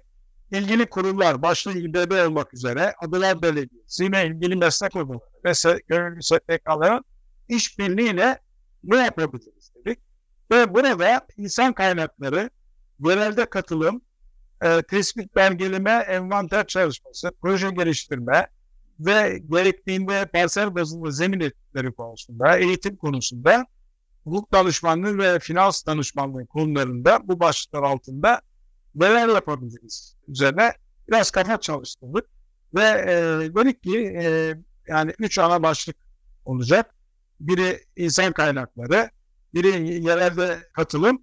ilgili 0.50 0.86
kurumlar, 0.86 1.42
başta 1.42 1.72
İBB 1.72 2.26
olmak 2.26 2.54
üzere 2.54 2.94
Adalar 2.98 3.42
Belediyesi 3.42 4.12
ve 4.12 4.26
ilgili 4.26 4.56
meslek 4.56 4.92
kurumları 4.92 5.20
ve 5.44 5.80
gönüllü 5.88 6.22
STK'ların 6.22 7.04
işbirliğiyle 7.48 8.38
ne 8.84 8.96
yapabiliriz. 8.96 9.57
Ve 10.50 10.74
burada 10.74 11.26
insan 11.36 11.72
kaynakları, 11.72 12.50
genelde 13.00 13.44
katılım, 13.50 14.02
e, 14.62 14.82
tespit 14.82 15.36
belgeleme, 15.36 15.90
envanter 15.90 16.66
çalışması, 16.66 17.30
proje 17.40 17.70
geliştirme 17.70 18.46
ve 19.00 19.38
gerektiğinde 19.50 20.26
parsel 20.26 20.74
bazında 20.74 21.10
zemin 21.10 21.40
etkileri 21.40 21.92
konusunda, 21.92 22.58
eğitim 22.58 22.96
konusunda 22.96 23.66
hukuk 24.24 24.52
danışmanlığı 24.52 25.18
ve 25.18 25.38
finans 25.38 25.86
danışmanlığı 25.86 26.46
konularında 26.46 27.20
bu 27.24 27.40
başlıklar 27.40 27.82
altında 27.82 28.40
neler 28.94 29.28
yapabiliriz 29.28 30.16
üzerine 30.28 30.72
biraz 31.08 31.30
kafa 31.30 31.60
çalıştırdık 31.60 32.26
ve 32.74 32.84
e, 32.84 33.14
dedik 33.54 33.82
ki 33.82 33.98
e, 33.98 34.54
yani 34.88 35.12
üç 35.18 35.38
ana 35.38 35.62
başlık 35.62 35.96
olacak. 36.44 36.94
biri 37.40 37.84
insan 37.96 38.32
kaynakları, 38.32 39.10
biri 39.54 40.02
yerelde 40.04 40.58
katılım, 40.72 41.22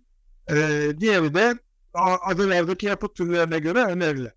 e, 0.50 0.56
diğeri 1.00 1.34
de 1.34 1.54
adılerdeki 2.22 2.86
yapı 2.86 3.14
türlerine 3.14 3.60
göre 3.60 3.84
öneriler. 3.84 4.32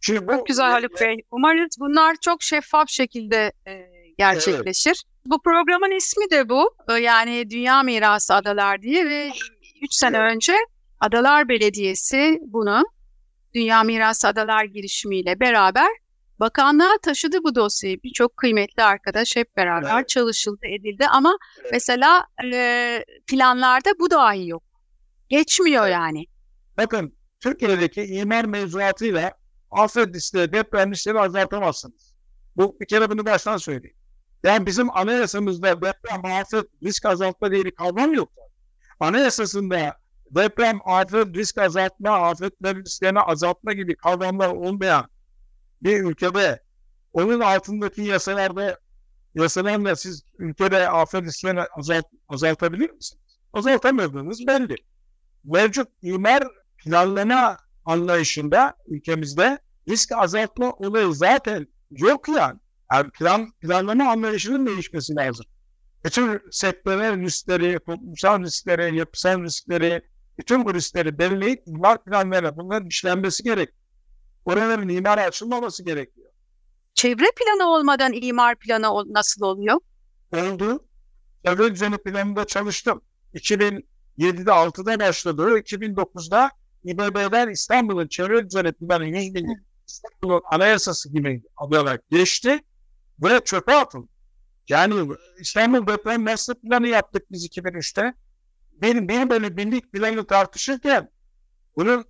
Şimdi 0.00 0.28
bu, 0.28 0.32
çok 0.32 0.46
güzel 0.46 0.70
Haluk 0.70 1.00
Bey. 1.00 1.16
Umarız 1.30 1.76
bunlar 1.80 2.16
çok 2.20 2.42
şeffaf 2.42 2.88
şekilde 2.88 3.52
e, 3.66 3.90
gerçekleşir. 4.18 4.90
Evet. 4.90 5.26
Bu 5.26 5.42
programın 5.42 5.96
ismi 5.96 6.30
de 6.30 6.48
bu. 6.48 6.74
E, 6.88 6.92
yani 6.92 7.50
Dünya 7.50 7.82
Mirası 7.82 8.34
Adalar 8.34 8.82
diye 8.82 9.06
ve 9.06 9.30
3 9.82 9.94
sene 9.94 10.18
önce 10.18 10.54
Adalar 11.00 11.48
Belediyesi 11.48 12.38
bunu 12.42 12.84
Dünya 13.54 13.82
Mirası 13.82 14.28
Adalar 14.28 14.64
girişimiyle 14.64 15.40
beraber 15.40 15.88
bakanlığa 16.40 16.98
taşıdı 17.02 17.42
bu 17.44 17.54
dosyayı. 17.54 18.02
Birçok 18.02 18.36
kıymetli 18.36 18.82
arkadaş 18.82 19.36
hep 19.36 19.56
beraber 19.56 19.94
evet. 19.94 20.08
çalışıldı, 20.08 20.66
edildi 20.66 21.06
ama 21.06 21.38
evet. 21.60 21.70
mesela 21.72 22.26
e, 22.52 23.04
planlarda 23.26 23.90
bu 24.00 24.10
dahi 24.10 24.48
yok. 24.48 24.62
Geçmiyor 25.28 25.82
evet. 25.82 25.92
yani. 25.94 26.26
Bakın 26.76 27.14
Türkiye'deki 27.40 28.04
imar 28.04 28.44
mevzuatıyla 28.44 29.32
afet 29.70 30.14
riskleri, 30.14 30.52
deprem 30.52 30.92
riskleri 30.92 31.20
azaltamazsınız. 31.20 32.14
Bu 32.56 32.76
bir 32.80 32.86
kere 32.86 33.10
bunu 33.10 33.26
baştan 33.26 33.56
söyleyeyim. 33.56 33.96
Yani 34.42 34.66
bizim 34.66 34.96
anayasamızda 34.96 35.82
deprem, 35.82 36.24
afet, 36.24 36.64
risk 36.82 37.06
azaltma 37.06 37.50
diye 37.50 37.64
bir 37.64 37.70
kavram 37.70 38.14
yok. 38.14 38.32
Anayasasında 39.00 39.96
deprem, 40.30 40.78
afet, 40.84 41.26
risk 41.36 41.58
azaltma, 41.58 42.10
afetler 42.10 42.76
risklerini 42.76 43.20
azaltma 43.20 43.72
gibi 43.72 43.96
kavramlar 43.96 44.48
olmayan 44.48 45.08
bir 45.82 46.00
ülkede 46.00 46.62
onun 47.12 47.40
altındaki 47.40 48.02
yasalarda 48.02 48.78
yasalarla 49.34 49.96
siz 49.96 50.22
ülkede 50.38 50.88
afet 50.88 51.22
risklerini 51.22 51.60
azalt, 51.76 52.04
azaltabilir 52.28 52.90
misiniz? 52.90 53.38
Azaltamadığınız 53.52 54.46
belli. 54.46 54.76
Mevcut 55.44 55.88
imar 56.02 56.42
planlama 56.84 57.56
anlayışında 57.84 58.74
ülkemizde 58.86 59.58
risk 59.88 60.12
azaltma 60.12 60.72
olayı 60.72 61.14
zaten 61.14 61.66
yok 61.90 62.28
yani. 62.28 62.58
yani 62.92 63.10
plan, 63.10 63.52
planlama 63.60 64.10
anlayışının 64.10 64.66
değişmesi 64.66 65.14
lazım. 65.14 65.46
Bütün 66.04 66.40
sektörel 66.50 67.20
riskleri, 67.20 67.78
toplumsal 67.86 68.42
riskleri, 68.42 68.96
yapısal 68.96 69.42
riskleri, 69.42 70.02
bütün 70.38 70.64
bu 70.64 70.74
riskleri 70.74 71.18
belirleyip 71.18 71.62
imar 71.66 72.04
planlarına 72.04 72.56
bunların 72.56 72.88
işlenmesi 72.88 73.42
gerek. 73.42 73.68
Oraların 74.44 74.88
imar 74.88 75.18
açılmaması 75.18 75.84
gerekiyor. 75.84 76.30
Çevre 76.94 77.26
planı 77.36 77.70
olmadan 77.70 78.12
imar 78.12 78.56
planı 78.56 79.14
nasıl 79.14 79.42
oluyor? 79.42 79.80
Oldu. 80.32 80.84
Çevre 81.46 81.72
düzeni 81.74 81.98
planında 81.98 82.44
çalıştım. 82.46 83.02
2007'de 83.34 84.50
6'da 84.50 85.00
başladı. 85.00 85.58
2009'da 85.58 86.50
İBB'den 86.84 87.48
İstanbul'un 87.48 88.08
çevre 88.08 88.46
düzeni 88.46 88.72
planı 88.72 89.06
100 89.06 89.34
bin 89.34 89.46
İstanbul'un 89.88 90.42
anayasası 90.50 91.12
gibi 91.12 91.42
alarak 91.56 92.10
geçti 92.10 92.60
ve 93.22 93.40
çöpe 93.44 93.74
atıldı. 93.74 94.08
Yani 94.68 95.16
İstanbul 95.40 95.86
deprem 95.86 96.22
master 96.24 96.56
planı 96.60 96.88
yaptık 96.88 97.22
biz 97.30 97.46
2003'te. 97.46 98.14
Benim, 98.72 99.08
benim 99.08 99.30
böyle 99.30 99.56
binlik 99.56 99.92
planı 99.92 100.26
tartışırken 100.26 101.10
bunun 101.76 102.04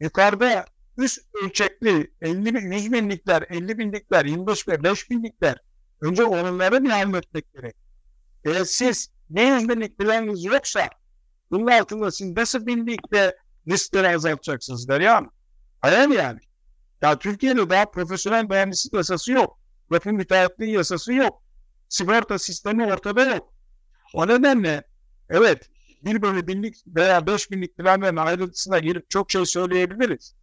yukarıda 0.00 0.64
üst 0.98 1.18
ölçekli 1.42 2.14
50 2.20 2.54
bin, 2.54 2.72
100 2.72 2.92
binlikler, 2.92 3.44
50 3.48 3.78
binlikler, 3.78 4.24
25 4.24 4.68
bin, 4.68 4.84
5 4.84 5.10
binlikler 5.10 5.58
önce 6.00 6.24
onları 6.24 6.84
devam 6.84 7.14
etmek 7.14 7.52
gerek. 7.52 7.76
Eğer 8.44 8.64
siz 8.64 9.10
ne 9.30 9.42
100 9.42 9.68
binlik 9.68 9.98
planınız 9.98 10.44
yoksa 10.44 10.88
bunun 11.50 11.66
altında 11.66 12.10
siz 12.10 12.36
nasıl 12.36 12.66
binlikte 12.66 13.36
riskleri 13.68 14.08
azaltacaksınız 14.08 14.88
Derya? 14.88 15.22
Hayal 15.80 16.10
yani. 16.10 16.40
Ya 17.02 17.18
Türkiye'de 17.18 17.70
daha 17.70 17.90
profesyonel 17.90 18.44
mühendislik 18.44 18.94
yasası 18.94 19.32
yok. 19.32 19.58
Bakın 19.90 20.14
müteahhitliği 20.14 20.72
yasası 20.72 21.12
yok. 21.12 21.42
Sigorta 21.88 22.38
sistemi 22.38 22.86
ortada 22.86 23.34
yok. 23.34 23.54
O 24.14 24.28
nedenle 24.28 24.84
evet 25.30 25.70
bir 26.02 26.22
bölü 26.22 26.46
binlik 26.46 26.76
veya 26.86 27.26
beş 27.26 27.50
binlik 27.50 27.76
planların 27.76 28.16
ayrıntısına 28.16 28.78
girip 28.78 29.10
çok 29.10 29.30
şey 29.30 29.46
söyleyebiliriz. 29.46 30.34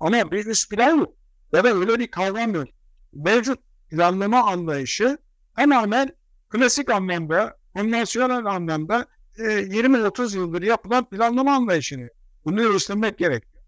Ama 0.00 0.16
üst 0.32 0.70
plan 0.70 0.98
yok. 0.98 1.16
Ya 1.52 1.64
da 1.64 1.74
öyle 1.74 1.98
bir 1.98 2.10
kavram 2.10 2.54
yok. 2.54 2.68
Mevcut 3.12 3.58
planlama 3.90 4.42
anlayışı 4.42 5.18
hemen 5.54 6.16
klasik 6.48 6.90
anlamda, 6.90 7.56
konvansiyonel 7.74 8.46
anlamda 8.46 9.06
e, 9.38 9.42
20-30 9.42 10.36
yıldır 10.36 10.62
yapılan 10.62 11.08
planlama 11.08 11.54
anlayışını. 11.54 12.08
Bunu 12.44 12.72
göstermek 12.72 13.18
gerekiyor. 13.18 13.64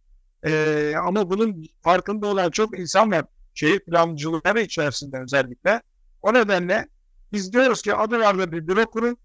E, 0.46 0.94
ama 0.96 1.30
bunun 1.30 1.66
farkında 1.82 2.26
olan 2.26 2.50
çok 2.50 2.78
insan 2.78 3.10
var. 3.10 3.24
Şehir 3.54 3.80
plancılıkları 3.80 4.60
içerisinde 4.60 5.18
özellikle. 5.18 5.82
O 6.22 6.34
nedenle 6.34 6.88
biz 7.32 7.52
diyoruz 7.52 7.82
ki 7.82 7.94
adılarda 7.94 8.52
bir 8.52 8.68
büro 8.68 8.86
kurun. 8.90 9.16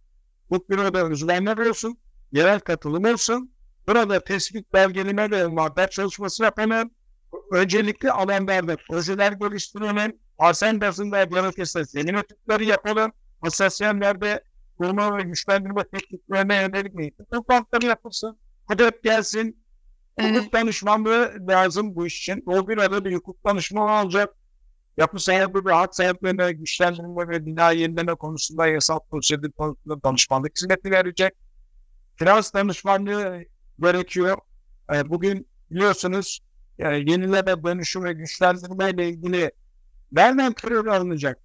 Bu 0.49 0.65
büroda 0.69 1.05
uzmanlar 1.05 1.57
olsun. 1.57 1.97
Yerel 2.31 2.59
katılım 2.59 3.05
olsun. 3.05 3.52
Burada 3.87 4.23
tespit 4.23 4.73
belgeleme 4.73 5.31
ve 5.31 5.47
muhabbet 5.47 5.91
çalışması 5.91 6.43
yapalım. 6.43 6.91
Öncelikli 7.51 8.11
alanlarda 8.11 8.77
projeler 8.89 9.31
geliştirelim. 9.31 10.19
Arsen 10.37 10.81
basında 10.81 11.23
gerekirse 11.23 11.85
zemin 11.85 12.13
ötükleri 12.13 12.65
yapalım. 12.65 13.11
Hassasiyetlerde 13.41 14.43
koruma 14.77 15.17
ve 15.17 15.23
güçlendirme 15.23 15.83
tekniklerine 15.83 16.55
yönelik 16.55 16.99
eğitim 16.99 17.25
toplantıları 17.25 17.85
yapılsın. 17.85 18.37
Hedef 18.69 19.03
gelsin. 19.03 19.63
Hukuk 20.19 20.53
danışmanlığı 20.53 21.33
lazım 21.47 21.95
bu 21.95 22.05
iş 22.05 22.19
için. 22.19 22.43
O 22.45 22.67
bir 22.67 22.77
arada 22.77 23.05
bir 23.05 23.15
hukuk 23.15 23.45
danışmanı 23.45 24.01
olacak. 24.03 24.29
Yapı 24.97 25.19
sahibi 25.19 25.65
ve 25.65 25.73
hak 25.73 25.95
sahiplerine 25.95 26.51
güçlendirme 26.51 27.27
ve 27.27 27.45
bina 27.45 27.71
yenileme 27.71 28.15
konusunda 28.15 28.67
yasal 28.67 28.99
prosedür 29.11 29.51
konusunda 29.51 30.03
danışmanlık 30.03 30.57
hizmeti 30.57 30.91
verecek. 30.91 31.33
Finans 32.15 32.53
danışmanlığı 32.53 33.43
gerekiyor. 33.83 34.37
E, 34.93 35.09
bugün 35.09 35.47
biliyorsunuz 35.71 36.39
yani 36.77 37.11
yenileme, 37.11 37.63
dönüşüm 37.63 38.03
ve 38.03 38.13
güçlendirme 38.13 38.89
ile 38.89 39.09
ilgili 39.09 39.51
nereden 40.11 40.53
kredi 40.53 40.91
alınacak? 40.91 41.39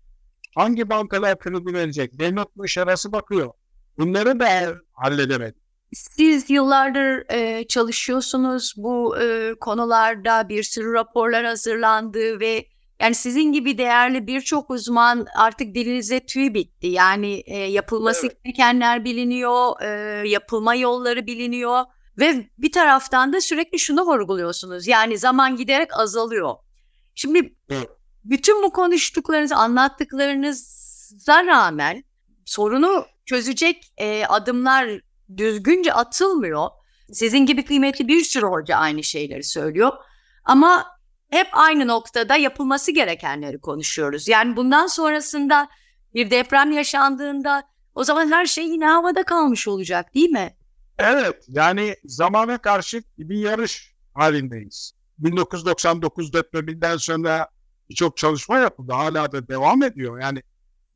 Hangi 0.55 0.91
bankalar 0.91 1.39
kredi 1.39 1.75
verecek? 1.75 2.19
Devlet 2.19 2.57
bu 2.57 2.67
iş 2.67 2.79
arası 2.79 3.13
bakıyor. 3.13 3.51
Bunları 3.99 4.41
da 4.41 4.75
halledemedi. 4.93 5.59
Siz 5.93 6.51
yıllardır 6.51 7.33
e, 7.33 7.67
çalışıyorsunuz 7.69 8.75
bu 8.77 9.19
e, 9.19 9.55
konularda 9.61 10.49
bir 10.49 10.63
sürü 10.63 10.93
raporlar 10.93 11.45
hazırlandı 11.45 12.41
ve 12.41 12.67
yani 13.01 13.15
sizin 13.15 13.53
gibi 13.53 13.79
değerli 13.79 14.27
birçok 14.27 14.71
uzman 14.71 15.27
artık 15.37 15.75
dilinize 15.75 16.27
tüy 16.27 16.55
bitti. 16.55 16.87
Yani 16.87 17.43
e, 17.47 17.57
yapılması 17.57 18.27
evet. 18.27 18.45
gerekenler 18.45 19.05
biliniyor, 19.05 19.83
e, 19.83 19.89
yapılma 20.29 20.75
yolları 20.75 21.27
biliniyor 21.27 21.85
ve 22.19 22.51
bir 22.59 22.73
taraftan 22.73 23.33
da 23.33 23.41
sürekli 23.41 23.79
şunu 23.79 24.03
vurguluyorsunuz. 24.03 24.87
Yani 24.87 25.19
zaman 25.19 25.57
giderek 25.57 25.99
azalıyor. 25.99 26.55
Şimdi 27.15 27.57
bütün 28.25 28.63
bu 28.63 28.73
konuştuklarınız, 28.73 29.53
anlattıklarınıza 29.53 31.47
rağmen 31.47 32.05
sorunu 32.45 33.07
çözecek 33.27 33.93
e, 33.97 34.25
adımlar 34.27 35.01
düzgünce 35.37 35.93
atılmıyor. 35.93 36.69
Sizin 37.13 37.47
gibi 37.47 37.65
kıymetli 37.65 38.09
bir 38.09 38.25
sürü 38.25 38.47
hoca 38.47 38.77
aynı 38.77 39.03
şeyleri 39.03 39.45
söylüyor. 39.45 39.93
Ama 40.45 40.87
hep 41.31 41.49
aynı 41.53 41.87
noktada 41.87 42.37
yapılması 42.37 42.93
gerekenleri 42.93 43.61
konuşuyoruz. 43.61 44.29
Yani 44.29 44.57
bundan 44.57 44.87
sonrasında 44.87 45.69
bir 46.15 46.31
deprem 46.31 46.73
yaşandığında 46.73 47.63
o 47.95 48.05
zaman 48.05 48.33
her 48.33 48.47
şey 48.47 48.69
yine 48.69 48.87
havada 48.87 49.23
kalmış 49.23 49.69
olacak 49.69 50.15
değil 50.15 50.31
mi? 50.31 50.58
Evet 50.99 51.45
yani 51.49 51.97
zamana 52.05 52.59
karşı 52.59 53.03
bir 53.19 53.39
yarış 53.39 53.95
halindeyiz. 54.15 54.93
1999 55.19 56.33
depreminden 56.33 56.97
sonra 56.97 57.49
birçok 57.91 58.17
çalışma 58.17 58.59
yapıldı. 58.59 58.93
Hala 58.93 59.33
da 59.33 59.49
devam 59.49 59.83
ediyor. 59.83 60.21
Yani 60.21 60.43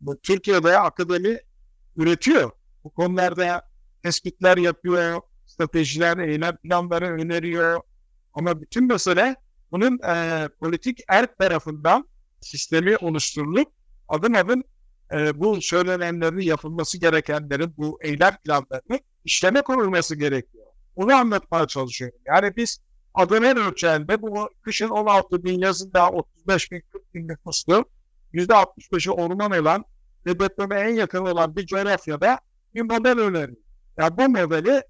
bu 0.00 0.20
Türkiye'de 0.20 0.78
akademi 0.78 1.38
üretiyor. 1.96 2.50
Bu 2.84 2.90
konularda 2.90 3.68
tespitler 4.02 4.56
yapıyor, 4.56 5.20
stratejiler, 5.46 6.18
eylem 6.18 6.56
planları 6.56 7.06
öneriyor. 7.06 7.80
Ama 8.34 8.60
bütün 8.60 8.86
mesele 8.86 9.36
bunun 9.72 9.98
e, 9.98 10.48
politik 10.60 11.00
erk 11.08 11.38
tarafından 11.38 12.08
sistemi 12.40 12.96
oluşturulup 12.96 13.68
adım 14.08 14.34
adım 14.34 14.62
e, 15.12 15.40
bu 15.40 15.60
söylenenlerin 15.60 16.40
yapılması 16.40 16.98
gerekenlerin 16.98 17.74
bu 17.76 17.98
eylem 18.02 18.36
planlarını 18.44 19.00
işleme 19.24 19.62
konulması 19.62 20.16
gerekiyor. 20.16 20.66
Bunu 20.96 21.14
anlatmaya 21.14 21.66
çalışıyorum. 21.66 22.18
Yani 22.26 22.56
biz 22.56 22.80
Adalet 23.14 23.56
ölçeğinde 23.56 24.22
bu 24.22 24.50
kışın 24.62 24.88
16 24.88 25.44
bin 25.44 25.60
yazında 25.60 26.10
35 26.10 26.72
bin 26.72 26.82
40 26.92 27.14
bin 27.14 27.28
nüfuslu 27.28 27.84
%65'i 28.34 29.10
orman 29.10 29.50
olan 29.50 29.84
ve 30.26 30.40
depreme 30.40 30.80
en 30.80 30.94
yakın 30.94 31.26
olan 31.26 31.56
bir 31.56 31.66
coğrafyada 31.66 32.38
bir 32.74 32.82
model 32.82 33.18
öneriyor. 33.18 33.62
Yani 33.98 34.16
bu 34.18 34.28
modeli 34.28 34.82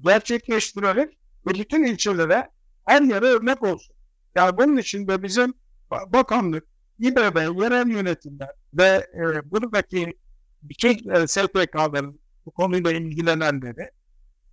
gerçekleştirelim 0.00 1.10
ve 1.46 1.54
bütün 1.54 1.84
ilçelere 1.84 2.50
her 2.84 3.02
yere 3.02 3.26
örnek 3.26 3.62
olsun. 3.62 3.96
Yani 4.34 4.58
bunun 4.58 4.76
için 4.76 5.08
de 5.08 5.22
bizim 5.22 5.54
bakanlık, 5.90 6.64
İBB, 6.98 7.62
yerel 7.62 7.88
yönetimler 7.88 8.50
ve 8.74 9.06
e, 9.14 9.50
buradaki 9.50 10.18
bütün 10.62 11.10
e, 11.10 11.26
SPK'ların 11.26 12.20
bu 12.48 12.52
konuyla 12.52 12.92
ilgilenenleri 12.92 13.90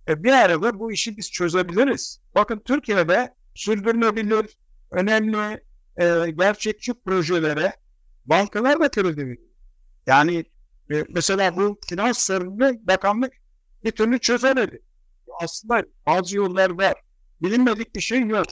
e, 0.08 0.22
bir 0.24 0.32
arada 0.32 0.78
bu 0.78 0.92
işi 0.92 1.16
biz 1.16 1.32
çözebiliriz. 1.32 2.20
Bakın 2.34 2.62
Türkiye'de 2.64 3.34
sürdürülebilir, 3.54 4.58
önemli, 4.90 5.62
e, 5.96 6.30
gerçekçi 6.30 6.94
projelere 6.94 7.72
bankalar 8.26 8.80
da 8.80 8.88
kredi. 8.88 9.40
Yani 10.06 10.44
e, 10.92 11.04
mesela 11.08 11.56
bu 11.56 11.78
finans 11.88 12.18
sorununu 12.18 12.86
bakanlık 12.86 13.32
bir 13.84 13.90
türlü 13.90 14.18
çözemedi. 14.18 14.82
Aslında 15.42 15.84
bazı 16.06 16.36
yollar 16.36 16.70
var. 16.70 16.94
Bilinmedik 17.42 17.94
bir 17.94 18.00
şey 18.00 18.20
yok. 18.20 18.46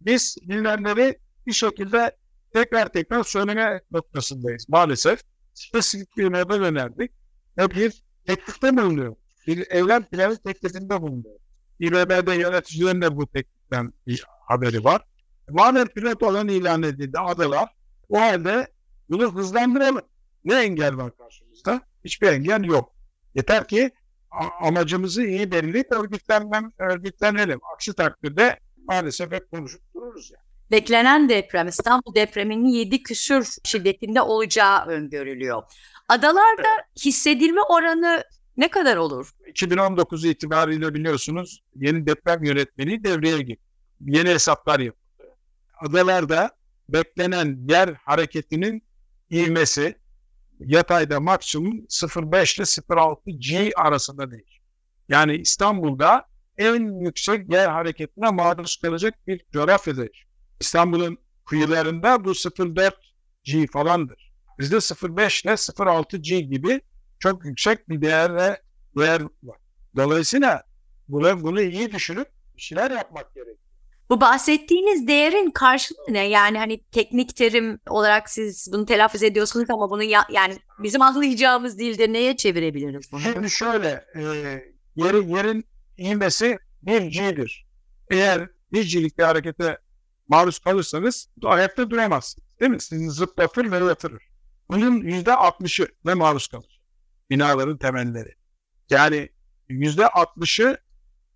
Biz 0.00 0.36
bilinenleri 0.42 1.18
bir 1.46 1.52
şekilde 1.52 2.16
tekrar 2.52 2.88
tekrar 2.88 3.24
söyleme 3.24 3.80
noktasındayız 3.90 4.68
maalesef. 4.68 5.20
Spesifik 5.54 6.16
bir 6.16 6.24
önerdik. 6.60 7.12
Ve 7.58 7.70
bir 7.70 8.07
teklifte 8.28 8.76
bulunuyor. 8.76 9.16
Bir 9.46 9.70
evlen 9.70 10.04
planı 10.04 10.36
teklifinde 10.36 11.02
bulunuyor. 11.02 11.38
İBB'de 11.80 12.34
yöneticilerin 12.34 13.02
de 13.02 13.16
bu 13.16 13.26
tekliften 13.26 13.92
bir 14.06 14.24
haberi 14.46 14.84
var. 14.84 15.02
Madem 15.50 15.86
pilot 15.86 16.22
olan 16.22 16.48
ilan 16.48 16.82
edildi 16.82 17.18
adalar, 17.18 17.68
o 18.08 18.20
halde 18.20 18.68
bunu 19.10 19.34
hızlandıralım. 19.34 20.00
Ne 20.44 20.54
engel 20.54 20.96
var 20.96 21.16
karşımızda? 21.16 21.80
Hiçbir 22.04 22.28
engel 22.28 22.64
yok. 22.64 22.94
Yeter 23.34 23.68
ki 23.68 23.90
amacımızı 24.60 25.22
iyi 25.22 25.52
belirleyip 25.52 25.92
örgütlenmem, 25.92 26.72
örgütlenelim. 26.78 27.60
Aksi 27.74 27.92
takdirde 27.94 28.58
maalesef 28.88 29.32
hep 29.32 29.50
konuşup 29.50 29.80
dururuz 29.94 30.30
yani. 30.30 30.48
Beklenen 30.70 31.28
deprem 31.28 31.68
İstanbul 31.68 32.14
depreminin 32.14 32.66
7 32.66 33.02
küsür 33.02 33.48
şiddetinde 33.64 34.22
olacağı 34.22 34.86
öngörülüyor. 34.86 35.62
Adalarda 36.08 36.68
hissedilme 37.04 37.60
oranı 37.62 38.24
ne 38.56 38.70
kadar 38.70 38.96
olur? 38.96 39.32
2019 39.46 40.24
itibariyle 40.24 40.94
biliyorsunuz 40.94 41.62
yeni 41.76 42.06
deprem 42.06 42.44
yönetmeni 42.44 43.04
devreye 43.04 43.38
girdi. 43.38 43.60
Yeni 44.00 44.28
hesaplar 44.28 44.80
yapıldı. 44.80 45.02
Adalarda 45.80 46.50
beklenen 46.88 47.58
yer 47.68 47.94
hareketinin 48.04 48.82
ivmesi 49.30 49.96
yatayda 50.60 51.20
maksimum 51.20 51.72
0.5 51.72 52.56
ile 52.56 52.64
0.6 52.64 53.30
G 53.30 53.72
arasında 53.76 54.30
değişiyor. 54.30 54.64
Yani 55.08 55.36
İstanbul'da 55.36 56.24
en 56.58 57.00
yüksek 57.00 57.52
yer 57.52 57.68
hareketine 57.68 58.30
maruz 58.30 58.76
kalacak 58.76 59.14
bir 59.26 59.44
coğrafyadayız. 59.52 60.16
İstanbul'un 60.60 61.18
kıyılarında 61.44 62.24
bu 62.24 62.30
0.4 62.30 62.92
G 63.44 63.66
falandır. 63.66 64.27
Bizde 64.58 64.76
0.5 64.76 65.44
ile 65.44 65.52
0.6 65.52 66.16
G 66.16 66.40
gibi 66.40 66.80
çok 67.18 67.44
yüksek 67.44 67.88
bir 67.88 68.00
değerle 68.00 68.62
değer 68.96 69.22
var. 69.42 69.58
Dolayısıyla 69.96 70.62
bunu, 71.08 71.42
bunu 71.42 71.60
iyi 71.60 71.92
düşünüp 71.92 72.28
şeyler 72.56 72.90
yapmak 72.90 73.34
gerekiyor. 73.34 73.58
Bu 74.10 74.20
bahsettiğiniz 74.20 75.08
değerin 75.08 75.50
karşılığı 75.50 76.06
ne? 76.08 76.28
Yani 76.28 76.58
hani 76.58 76.84
teknik 76.92 77.36
terim 77.36 77.80
olarak 77.88 78.30
siz 78.30 78.68
bunu 78.72 78.86
telaffuz 78.86 79.22
ediyorsunuz 79.22 79.70
ama 79.70 79.90
bunu 79.90 80.02
ya, 80.02 80.26
yani 80.32 80.58
bizim 80.78 81.02
anlayacağımız 81.02 81.78
dilde 81.78 82.12
neye 82.12 82.36
çevirebiliriz 82.36 83.12
bunu? 83.12 83.20
Şimdi 83.20 83.50
şöyle, 83.50 84.04
e, 84.14 84.20
yerin, 84.96 85.36
yerin 85.36 85.64
inmesi 85.96 86.58
bir 86.82 87.00
G'dir. 87.00 87.66
Eğer 88.10 88.48
bir 88.72 88.92
G'lik 88.92 89.18
bir 89.18 89.22
harekete 89.22 89.78
maruz 90.28 90.58
kalırsanız 90.58 91.28
ayakta 91.44 91.90
duramazsınız. 91.90 92.48
Değil 92.60 92.70
mi? 92.70 92.80
Sizi 92.80 93.10
zıplatır 93.10 93.70
ve 93.70 93.76
yatırır. 93.76 94.28
Bunun 94.70 95.00
yüzde 95.00 95.34
altmışı 95.34 95.88
ve 96.06 96.14
maruz 96.14 96.46
kalır. 96.46 96.80
Binaların 97.30 97.78
temelleri. 97.78 98.34
Yani 98.90 99.28
yüzde 99.68 100.08
altmışı 100.08 100.78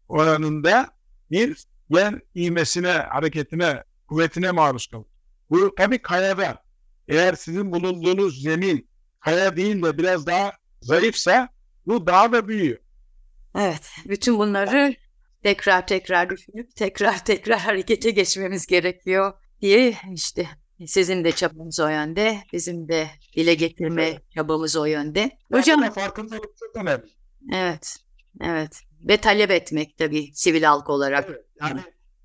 oranında 0.09 0.91
bir 1.31 1.67
yer 1.91 2.15
ivmesine, 2.37 2.93
hareketine, 2.93 3.85
kuvvetine 4.09 4.51
maruz 4.51 4.87
kalır. 4.87 5.07
Bu 5.51 5.75
tabii 5.75 5.99
kayada. 5.99 6.65
Eğer 7.09 7.35
sizin 7.35 7.73
bulunduğunuz 7.73 8.43
zemin 8.43 8.89
kaya 9.21 9.57
değil 9.57 9.83
de 9.83 9.99
biraz 9.99 10.27
daha 10.27 10.53
zayıfsa 10.81 11.49
bu 11.87 12.07
daha 12.07 12.33
da 12.33 12.49
büyüyor. 12.49 12.79
Evet, 13.59 13.91
bütün 14.05 14.39
bunları 14.39 14.95
tekrar 15.43 15.87
tekrar 15.87 16.31
düşünüp 16.31 16.77
tekrar 16.77 17.25
tekrar 17.25 17.59
harekete 17.59 18.11
geçmemiz 18.11 18.67
gerekiyor 18.67 19.33
diye 19.61 19.95
işte 20.13 20.49
sizin 20.87 21.25
de 21.25 21.33
çabanız 21.33 21.81
o 21.81 21.89
yönde, 21.89 22.39
bizim 22.53 22.89
de 22.89 23.07
dile 23.37 23.55
getirme 23.55 24.23
çabamız 24.35 24.77
o 24.77 24.85
yönde. 24.85 25.31
Hocam 25.53 25.91
farkındalık 25.91 26.51
çok 26.61 26.77
önemli. 26.77 27.05
Evet, 27.53 27.97
evet. 28.41 28.81
Ve 29.09 29.17
talep 29.17 29.51
etmek 29.51 29.99
tabii 29.99 30.31
sivil 30.35 30.63
halk 30.63 30.91
olarak. 30.91 31.25
Evet, 31.29 31.45
yani 31.61 31.81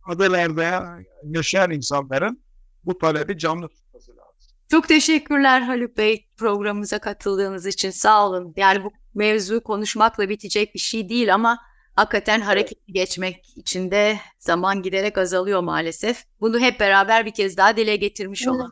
adalarda 0.05 0.97
yaşayan 1.23 1.71
insanların 1.71 2.41
bu 2.85 2.97
talebi 2.97 3.37
canlı 3.37 3.69
tutması 3.69 4.11
lazım. 4.11 4.47
Çok 4.71 4.87
teşekkürler 4.87 5.61
Haluk 5.61 5.97
Bey 5.97 6.27
programımıza 6.37 6.99
katıldığınız 6.99 7.65
için 7.65 7.89
sağ 7.89 8.27
olun. 8.27 8.53
Yani 8.57 8.83
bu 8.83 8.91
mevzu 9.13 9.63
konuşmakla 9.63 10.29
bitecek 10.29 10.73
bir 10.73 10.79
şey 10.79 11.09
değil 11.09 11.33
ama 11.33 11.59
hakikaten 11.97 12.41
hareketli 12.41 12.93
geçmek 12.93 13.57
için 13.57 13.91
de 13.91 14.17
zaman 14.39 14.81
giderek 14.81 15.17
azalıyor 15.17 15.61
maalesef. 15.61 16.23
Bunu 16.41 16.59
hep 16.59 16.79
beraber 16.79 17.25
bir 17.25 17.33
kez 17.33 17.57
daha 17.57 17.77
dile 17.77 17.95
getirmiş 17.95 18.47
olalım. 18.47 18.71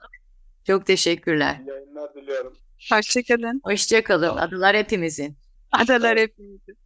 Çok 0.68 0.86
teşekkürler. 0.86 1.62
İyi 1.66 1.70
yayınlar 1.70 2.14
diliyorum. 2.14 2.54
Hoşçakalın. 2.92 3.62
Hoşçakalın. 3.64 4.38
Adalar 4.38 4.76
hepimizin. 4.76 5.38
Adalar 5.72 6.18
hepimizin. 6.18 6.78